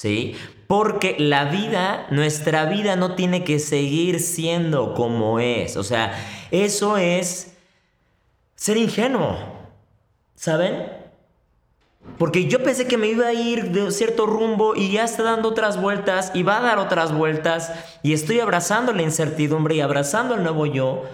[0.00, 0.34] ¿Sí?
[0.66, 5.76] Porque la vida, nuestra vida no tiene que seguir siendo como es.
[5.76, 6.14] O sea,
[6.50, 7.52] eso es
[8.54, 9.36] ser ingenuo.
[10.36, 10.90] ¿Saben?
[12.16, 15.50] Porque yo pensé que me iba a ir de cierto rumbo y ya está dando
[15.50, 17.70] otras vueltas y va a dar otras vueltas
[18.02, 21.04] y estoy abrazando la incertidumbre y abrazando el nuevo yo.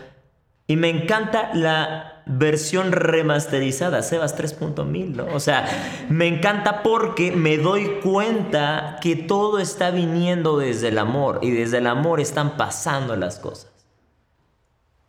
[0.67, 5.27] Y me encanta la versión remasterizada, Sebas 3.1000, ¿no?
[5.33, 11.39] O sea, me encanta porque me doy cuenta que todo está viniendo desde el amor
[11.43, 13.71] y desde el amor están pasando las cosas.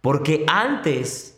[0.02, 1.38] Porque antes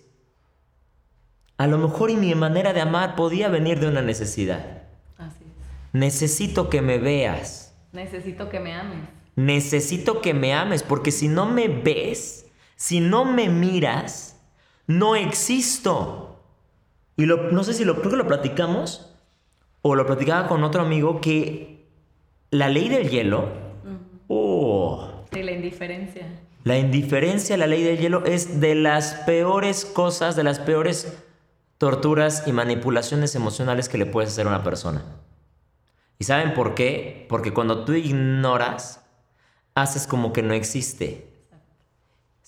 [1.60, 4.84] a lo mejor y mi manera de amar podía venir de una necesidad.
[5.18, 5.94] Así es.
[5.94, 7.76] Necesito que me veas.
[7.92, 9.00] Necesito que me ames.
[9.36, 12.46] Necesito que me ames, porque si no me ves,
[12.80, 14.40] si no me miras,
[14.88, 16.40] no existo.
[17.18, 19.14] Y lo, no sé si lo, creo que lo platicamos,
[19.82, 21.90] o lo platicaba con otro amigo, que
[22.52, 23.50] la ley del hielo,
[24.30, 26.26] oh, Sí, la indiferencia.
[26.64, 31.22] la indiferencia, la ley del hielo es de las peores cosas, de las peores
[31.78, 35.04] torturas y manipulaciones emocionales que le puedes hacer a una persona.
[36.18, 37.26] ¿Y saben por qué?
[37.28, 39.04] Porque cuando tú ignoras,
[39.76, 41.29] haces como que no existe.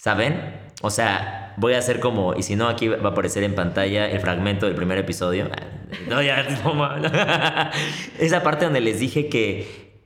[0.01, 0.71] ¿Saben?
[0.81, 4.09] O sea, voy a hacer como, y si no, aquí va a aparecer en pantalla
[4.09, 5.49] el fragmento del primer episodio.
[6.07, 6.95] No, ya, no,
[8.17, 10.01] Esa parte donde les dije que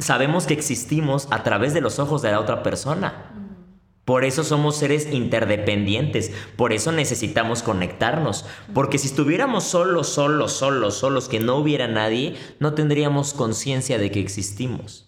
[0.00, 3.34] sabemos que existimos a través de los ojos de la otra persona.
[4.06, 10.94] Por eso somos seres interdependientes, por eso necesitamos conectarnos, porque si estuviéramos solos, solos, solos,
[10.94, 15.06] solos, que no hubiera nadie, no tendríamos conciencia de que existimos.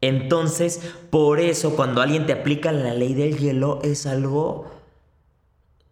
[0.00, 0.80] Entonces,
[1.10, 4.70] por eso cuando alguien te aplica la ley del hielo es algo,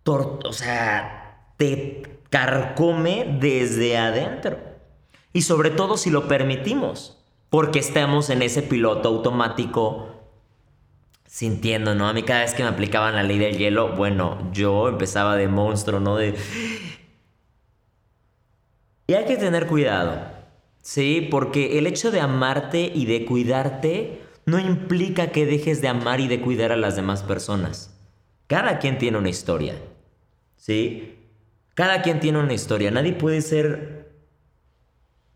[0.04, 4.58] tor- o sea, te carcome desde adentro.
[5.32, 7.18] Y sobre todo si lo permitimos,
[7.50, 10.08] porque estamos en ese piloto automático
[11.26, 12.08] sintiendo, ¿no?
[12.08, 15.48] A mí cada vez que me aplicaban la ley del hielo, bueno, yo empezaba de
[15.48, 16.16] monstruo, ¿no?
[16.16, 16.34] De...
[19.06, 20.20] Y hay que tener cuidado,
[20.88, 21.28] ¿sí?
[21.30, 26.28] Porque el hecho de amarte y de cuidarte no implica que dejes de amar y
[26.28, 27.94] de cuidar a las demás personas.
[28.46, 29.74] Cada quien tiene una historia,
[30.56, 31.18] ¿sí?
[31.74, 32.90] Cada quien tiene una historia.
[32.90, 34.14] Nadie puede ser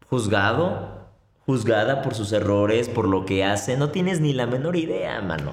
[0.08, 1.10] juzgado,
[1.44, 3.76] juzgada por sus errores, por lo que hace.
[3.76, 5.52] No tienes ni la menor idea, mano.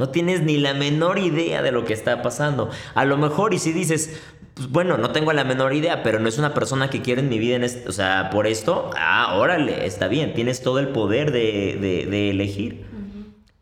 [0.00, 2.70] No tienes ni la menor idea de lo que está pasando.
[2.94, 4.18] A lo mejor, y si dices,
[4.54, 7.28] pues bueno, no tengo la menor idea, pero no es una persona que quiero en
[7.28, 10.88] mi vida, en este- o sea, por esto, ah, órale, está bien, tienes todo el
[10.88, 12.86] poder de, de- de elegir.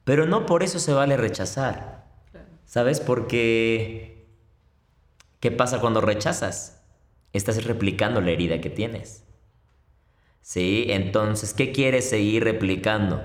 [0.05, 2.05] Pero no por eso se vale rechazar.
[2.66, 3.01] ¿Sabes?
[3.01, 4.28] Porque,
[5.41, 6.80] ¿qué pasa cuando rechazas?
[7.32, 9.24] Estás replicando la herida que tienes.
[10.41, 10.86] ¿Sí?
[10.91, 13.22] Entonces, ¿qué quieres seguir replicando?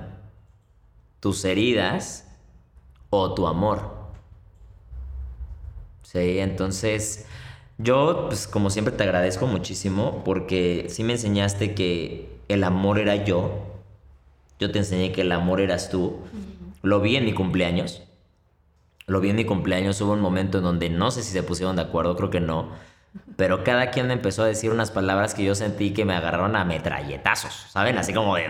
[1.20, 2.28] ¿Tus heridas
[3.22, 3.94] o tu amor?
[6.04, 7.26] Sí, entonces
[7.78, 13.16] yo, pues como siempre te agradezco muchísimo porque sí me enseñaste que el amor era
[13.24, 13.64] yo.
[14.60, 16.20] Yo te enseñé que el amor eras tú.
[16.82, 18.04] Lo vi en mi cumpleaños.
[19.08, 20.00] Lo vi en mi cumpleaños.
[20.02, 22.70] Hubo un momento en donde no sé si se pusieron de acuerdo, creo que no.
[23.36, 26.66] Pero cada quien empezó a decir unas palabras que yo sentí que me agarraron a
[26.66, 27.98] metralletazos, ¿saben?
[27.98, 28.50] Así como de...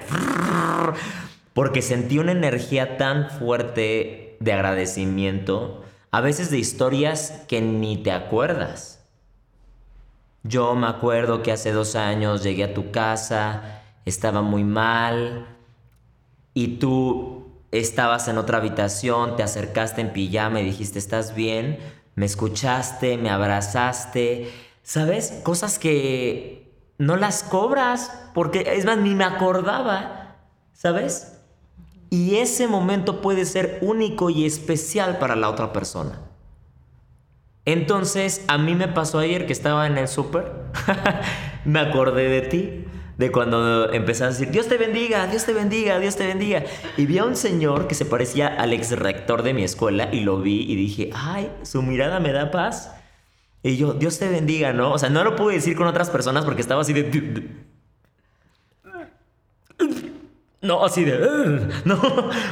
[1.54, 8.12] Porque sentí una energía tan fuerte de agradecimiento, a veces de historias que ni te
[8.12, 9.00] acuerdas.
[10.44, 15.48] Yo me acuerdo que hace dos años llegué a tu casa, estaba muy mal
[16.54, 21.80] y tú estabas en otra habitación, te acercaste en pijama y dijiste, ¿estás bien?
[22.16, 24.52] Me escuchaste, me abrazaste,
[24.84, 25.40] ¿sabes?
[25.44, 30.36] Cosas que no las cobras, porque es más, ni me acordaba,
[30.74, 31.33] ¿sabes?
[32.14, 36.22] Y ese momento puede ser único y especial para la otra persona.
[37.66, 40.52] Entonces, a mí me pasó ayer que estaba en el súper,
[41.66, 42.86] me acordé de ti,
[43.18, 46.64] de cuando empezaba a decir, Dios te bendiga, Dios te bendiga, Dios te bendiga.
[46.98, 50.20] Y vi a un señor que se parecía al ex rector de mi escuela y
[50.20, 52.94] lo vi y dije, ay, su mirada me da paz.
[53.64, 54.92] Y yo, Dios te bendiga, ¿no?
[54.92, 57.73] O sea, no lo pude decir con otras personas porque estaba así de...
[60.64, 61.20] No, así de...
[61.86, 62.02] No,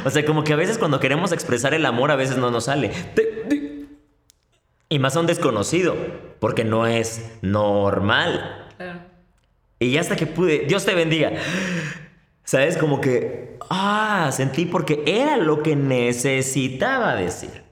[0.05, 2.65] o sea, como que a veces cuando queremos expresar el amor a veces no nos
[2.65, 2.91] sale.
[4.89, 5.95] Y más a un desconocido,
[6.39, 8.67] porque no es normal.
[9.79, 11.31] Y ya hasta que pude, Dios te bendiga.
[12.43, 12.77] ¿Sabes?
[12.77, 17.63] Como que, ah, sentí porque era lo que necesitaba decir.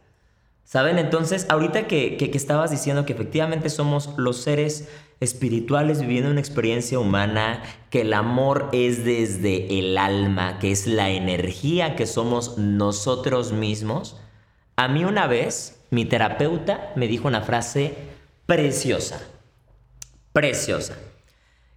[0.63, 0.99] ¿Saben?
[0.99, 4.87] Entonces, ahorita que, que, estabas diciendo que efectivamente somos los seres
[5.20, 11.09] espirituales viviendo una experiencia humana, que el amor es desde el alma, que es la
[11.09, 14.17] energía que somos nosotros mismos,
[14.76, 17.95] a mí una vez mi terapeuta me dijo una frase
[18.45, 19.20] preciosa,
[20.32, 20.95] preciosa.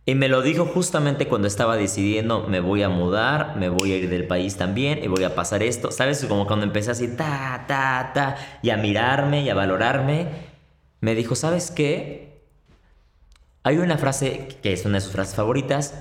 [0.04, 3.96] Y me lo dijo justamente cuando estaba decidiendo, me voy a mudar, me voy a
[3.96, 5.92] ir del país también y voy a pasar esto.
[5.92, 6.24] ¿Sabes?
[6.24, 10.26] Como cuando empecé así, ta, ta, ta, y a mirarme y a valorarme,
[11.00, 12.31] me dijo, ¿sabes qué?
[13.64, 15.94] Hay una frase que es una de sus frases favoritas.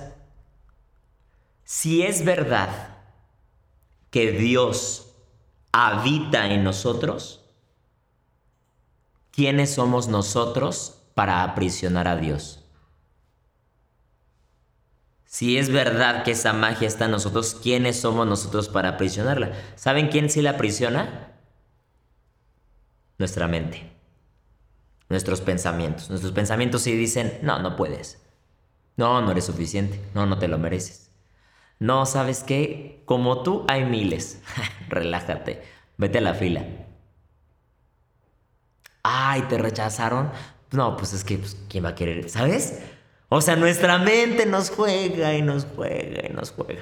[1.64, 2.98] Si es verdad
[4.10, 5.14] que Dios
[5.70, 7.44] habita en nosotros,
[9.30, 12.58] ¿quiénes somos nosotros para aprisionar a Dios?
[15.24, 19.52] Si es verdad que esa magia está en nosotros, ¿quiénes somos nosotros para aprisionarla?
[19.76, 21.32] ¿Saben quién sí la aprisiona?
[23.16, 24.01] Nuestra mente.
[25.12, 26.08] Nuestros pensamientos.
[26.08, 28.22] Nuestros pensamientos sí dicen, no, no puedes.
[28.96, 30.00] No, no eres suficiente.
[30.14, 31.10] No, no te lo mereces.
[31.78, 33.02] No, ¿sabes qué?
[33.04, 34.40] Como tú hay miles.
[34.88, 35.62] Relájate.
[35.98, 36.64] Vete a la fila.
[39.02, 40.30] Ay, ¿te rechazaron?
[40.70, 42.30] No, pues es que, pues, ¿quién va a querer?
[42.30, 42.80] ¿Sabes?
[43.28, 46.80] O sea, nuestra mente nos juega y nos juega y nos juega.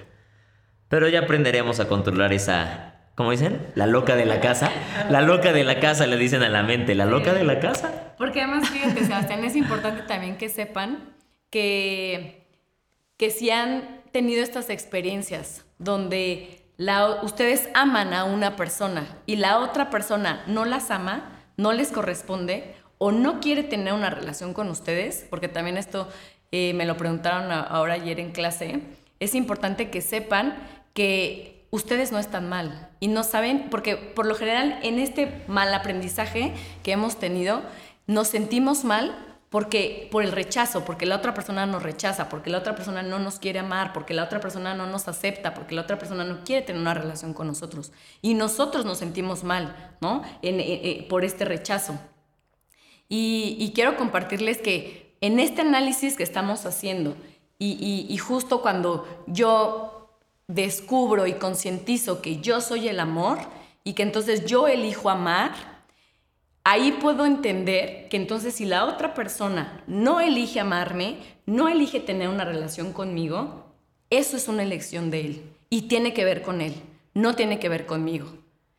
[0.88, 3.70] Pero ya aprenderemos a controlar esa, ¿cómo dicen?
[3.74, 4.70] La loca de la casa.
[5.10, 8.14] La loca de la casa le dicen a la mente, la loca de la casa.
[8.16, 11.12] Porque además, fíjate, Sebastián, es importante también que sepan
[11.50, 12.46] que,
[13.18, 16.64] que si han tenido estas experiencias donde
[17.22, 22.74] ustedes aman a una persona y la otra persona no las ama, no les corresponde
[22.96, 26.08] o no quiere tener una relación con ustedes, porque también esto
[26.52, 28.80] eh, me lo preguntaron ahora ayer en clase,
[29.18, 30.56] es importante que sepan
[30.94, 35.72] que ustedes no están mal y no saben, porque por lo general en este mal
[35.74, 37.62] aprendizaje que hemos tenido,
[38.06, 42.58] nos sentimos mal porque por el rechazo, porque la otra persona nos rechaza, porque la
[42.58, 45.82] otra persona no nos quiere amar, porque la otra persona no nos acepta, porque la
[45.82, 47.90] otra persona no quiere tener una relación con nosotros.
[48.22, 50.22] Y nosotros nos sentimos mal, ¿no?
[51.08, 51.98] por este rechazo.
[53.08, 57.16] y quiero compartirles que en este análisis que estamos haciendo
[57.62, 59.99] y, justo cuando yo
[60.55, 63.38] descubro y concientizo que yo soy el amor
[63.84, 65.53] y que entonces yo elijo amar,
[66.64, 72.28] ahí puedo entender que entonces si la otra persona no elige amarme, no elige tener
[72.28, 73.66] una relación conmigo,
[74.11, 76.74] eso es una elección de él y tiene que ver con él,
[77.14, 78.28] no tiene que ver conmigo.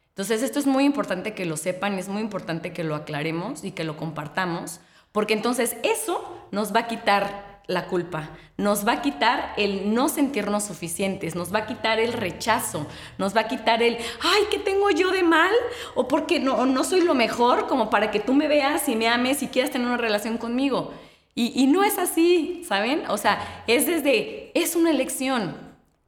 [0.10, 3.72] Entonces esto es muy importante que lo sepan, es muy importante que lo aclaremos y
[3.72, 4.82] que lo compartamos,
[5.14, 10.10] porque entonces eso nos va a quitar la culpa, nos va a quitar el no
[10.10, 12.88] sentirnos suficientes, nos va a quitar el rechazo,
[13.18, 15.54] nos va a quitar el, ay, ¿qué tengo yo de mal?
[15.96, 19.08] O porque no, no soy lo mejor como para que tú me veas y me
[19.08, 20.92] ames y quieras tener una relación conmigo.
[21.34, 23.04] Y, no es así, ¿saben?
[23.08, 25.56] O sea, es desde, es una elección.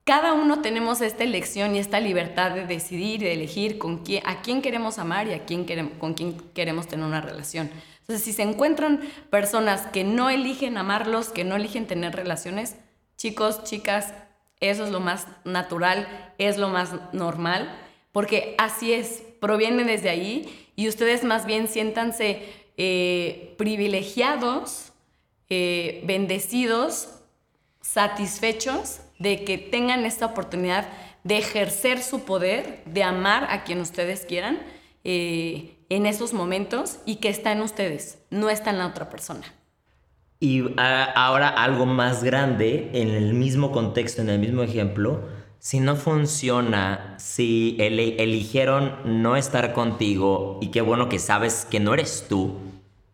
[0.04, 4.42] Cada uno tenemos esta elección y esta libertad de decidir, de elegir con quién, a
[4.42, 7.72] quién queremos amar y a quién queremos, con quién queremos tener una relación.
[8.04, 9.00] Entonces, si se encuentran
[9.30, 12.76] personas que no eligen amarlos, que no eligen tener relaciones,
[13.16, 14.14] chicos, chicas,
[14.60, 16.06] eso es lo más natural,
[16.38, 17.74] es lo más normal,
[18.12, 22.44] porque así es, proviene desde ahí y ustedes más bien siéntanse
[22.76, 24.92] eh, privilegiados,
[25.50, 27.22] eh, bendecidos,
[27.80, 30.90] satisfechos de que tengan esta oportunidad
[31.24, 34.60] de ejercer su poder, de amar a quien ustedes quieran.
[35.04, 39.44] Eh, en esos momentos y que está en ustedes, no está en la otra persona.
[40.40, 45.22] Y ahora algo más grande, en el mismo contexto, en el mismo ejemplo,
[45.60, 51.94] si no funciona, si eligieron no estar contigo y qué bueno que sabes que no
[51.94, 52.58] eres tú,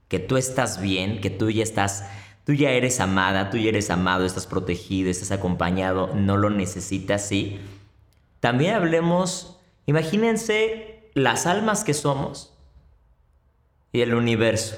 [0.07, 2.03] que tú estás bien, que tú ya estás,
[2.45, 7.27] tú ya eres amada, tú ya eres amado, estás protegido, estás acompañado, no lo necesitas,
[7.27, 7.59] sí.
[8.39, 10.88] También hablemos, imagínense
[11.23, 12.53] las almas que somos
[13.91, 14.75] y el universo.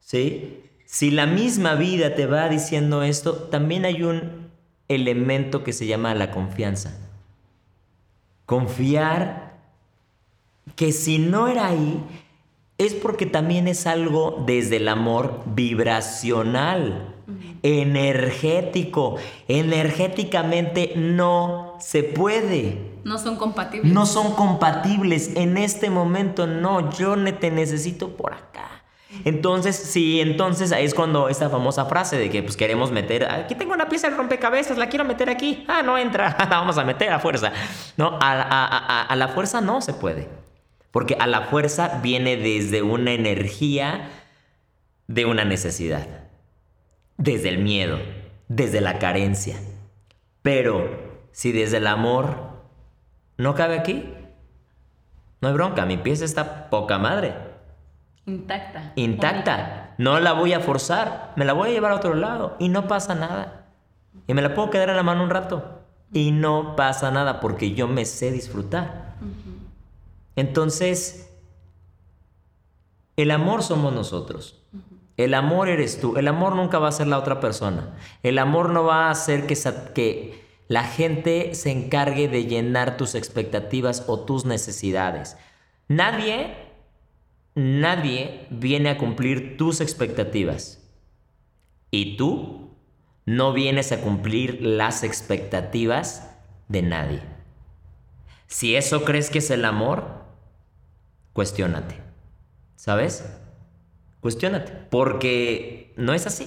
[0.00, 0.60] ¿Sí?
[0.90, 4.50] si la misma vida te va diciendo esto, también hay un
[4.88, 6.98] elemento que se llama la confianza.
[8.44, 9.60] Confiar
[10.74, 12.02] que si no era ahí,
[12.76, 17.14] es porque también es algo desde el amor vibracional,
[17.62, 19.14] energético.
[19.46, 22.78] Energéticamente no se puede.
[23.04, 23.92] No son compatibles.
[23.92, 25.36] No son compatibles.
[25.36, 28.84] En este momento no, yo te necesito por acá.
[29.24, 33.56] Entonces, sí, entonces ahí es cuando esta famosa frase de que pues queremos meter, aquí
[33.56, 36.84] tengo una pieza de rompecabezas, la quiero meter aquí, ah, no entra, la vamos a
[36.84, 37.52] meter a fuerza.
[37.96, 40.28] No, a la fuerza no se puede.
[40.90, 44.10] Porque a la fuerza viene desde una energía
[45.06, 46.06] de una necesidad,
[47.16, 47.98] desde el miedo,
[48.48, 49.56] desde la carencia.
[50.42, 50.99] Pero
[51.32, 52.36] si desde el amor
[53.36, 54.12] no cabe aquí,
[55.40, 57.34] no hay bronca, mi pieza está poca madre.
[58.26, 58.92] Intacta.
[58.96, 59.94] Intacta.
[59.98, 62.86] No la voy a forzar, me la voy a llevar a otro lado y no
[62.86, 63.66] pasa nada.
[64.26, 65.80] Y me la puedo quedar en la mano un rato
[66.12, 69.14] y no pasa nada porque yo me sé disfrutar.
[70.36, 71.30] Entonces,
[73.16, 74.62] el amor somos nosotros.
[75.16, 76.16] El amor eres tú.
[76.16, 77.90] El amor nunca va a ser la otra persona.
[78.22, 79.54] El amor no va a hacer que,
[79.94, 80.39] que
[80.70, 85.36] la gente se encargue de llenar tus expectativas o tus necesidades.
[85.88, 86.54] Nadie,
[87.56, 90.80] nadie viene a cumplir tus expectativas.
[91.90, 92.70] Y tú
[93.26, 96.36] no vienes a cumplir las expectativas
[96.68, 97.22] de nadie.
[98.46, 100.24] Si eso crees que es el amor,
[101.32, 101.96] cuestiónate.
[102.76, 103.28] ¿Sabes?
[104.20, 104.70] Cuestiónate.
[104.88, 106.46] Porque no es así.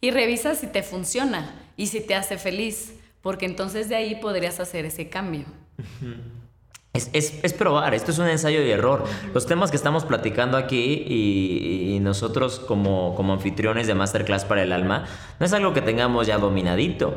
[0.00, 2.94] Y revisa si te funciona y si te hace feliz.
[3.22, 5.44] Porque entonces de ahí podrías hacer ese cambio.
[6.92, 9.04] Es, probar, esto es un ensayo y error.
[9.32, 15.04] Los temas que estamos platicando aquí y, nosotros como, anfitriones de Masterclass para el Alma,
[15.38, 17.14] no es algo que tengamos ya dominadito.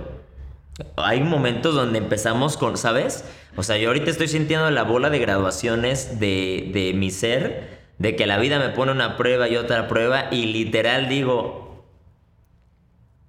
[0.95, 3.25] Hay momentos donde empezamos con, ¿sabes?
[3.55, 8.27] O sea, yo ahorita estoy sintiendo la bola de graduaciones de mi ser, de que
[8.27, 11.83] la vida me pone una prueba y otra prueba, y literal digo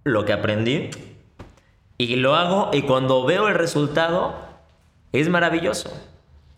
[0.05, 0.91] lo que aprendí,
[1.99, 4.35] y lo hago, y cuando veo el resultado,
[5.13, 5.91] es maravilloso.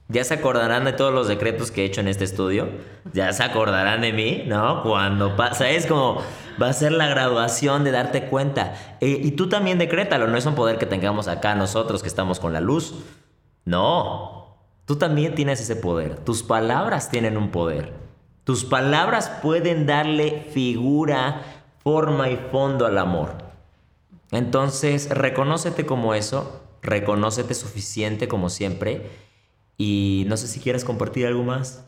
[0.08, 2.68] Ya se acordarán de todos los decretos que he hecho en este estudio.
[3.12, 4.82] Ya se acordarán de mí, ¿no?
[4.84, 6.22] Cuando pasa, es como
[6.62, 8.74] va a ser la graduación de darte cuenta.
[9.00, 12.38] Eh, y tú también decrétalo, no es un poder que tengamos acá nosotros que estamos
[12.38, 12.94] con la luz.
[13.64, 16.16] No, tú también tienes ese poder.
[16.20, 17.92] Tus palabras tienen un poder.
[18.44, 21.42] Tus palabras pueden darle figura,
[21.82, 23.45] forma y fondo al amor.
[24.36, 29.10] Entonces, reconócete como eso, reconócete suficiente como siempre.
[29.76, 31.84] Y no sé si quieres compartir algo más.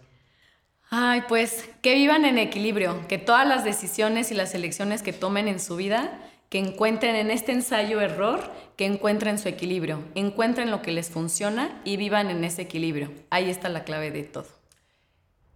[0.91, 5.47] Ay, pues que vivan en equilibrio, que todas las decisiones y las elecciones que tomen
[5.49, 6.19] en su vida
[6.49, 8.41] que encuentren en este ensayo error,
[8.77, 13.13] que encuentren su equilibrio, encuentren lo que les funciona y vivan en ese equilibrio.
[13.31, 14.58] Ahí está la clave de todo.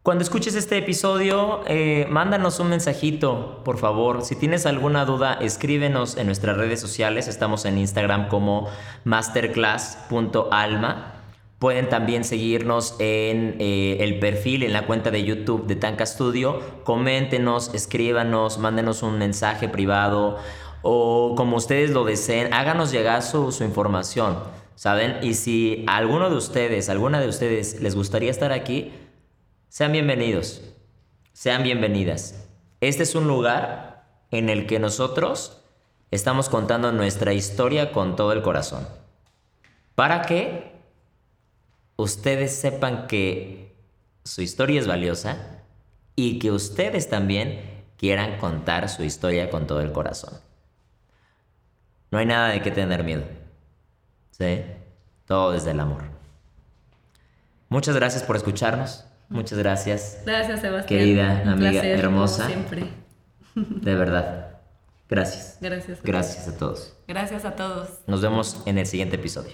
[0.02, 4.24] Cuando escuches este episodio, eh, mándanos un mensajito, por favor.
[4.24, 7.28] Si tienes alguna duda, escríbenos en nuestras redes sociales.
[7.28, 8.66] Estamos en Instagram como
[9.04, 11.12] masterclass.alma.
[11.60, 16.60] Pueden también seguirnos en eh, el perfil, en la cuenta de YouTube de Tanka Studio.
[16.82, 20.40] Coméntenos, escríbanos, mándenos un mensaje privado
[20.82, 24.38] o como ustedes lo deseen, háganos llegar su, información,
[24.74, 25.18] ¿saben?
[25.22, 28.92] Y si alguno de ustedes, alguna de ustedes les gustaría estar aquí,
[29.72, 30.60] sean bienvenidos,
[31.32, 32.46] sean bienvenidas.
[32.82, 35.62] Este es un lugar en el que nosotros
[36.10, 38.86] estamos contando nuestra historia con todo el corazón.
[39.94, 40.72] Para que
[41.96, 43.74] ustedes sepan que
[44.24, 45.62] su historia es valiosa
[46.16, 50.34] y que ustedes también quieran contar su historia con todo el corazón.
[52.10, 53.24] No hay nada de qué tener miedo.
[54.32, 54.64] ¿Sí?
[55.24, 56.02] Todo desde el amor.
[57.70, 59.06] Muchas gracias por escucharnos.
[59.32, 60.18] Muchas gracias.
[60.24, 61.00] Gracias, Sebastián.
[61.00, 62.46] Querida amiga hermosa.
[62.46, 62.86] siempre.
[63.54, 64.58] De verdad.
[65.08, 65.58] Gracias.
[65.60, 65.98] Gracias.
[66.02, 66.96] Gracias a todos.
[67.06, 68.00] Gracias a todos.
[68.06, 69.52] Nos vemos en el siguiente episodio.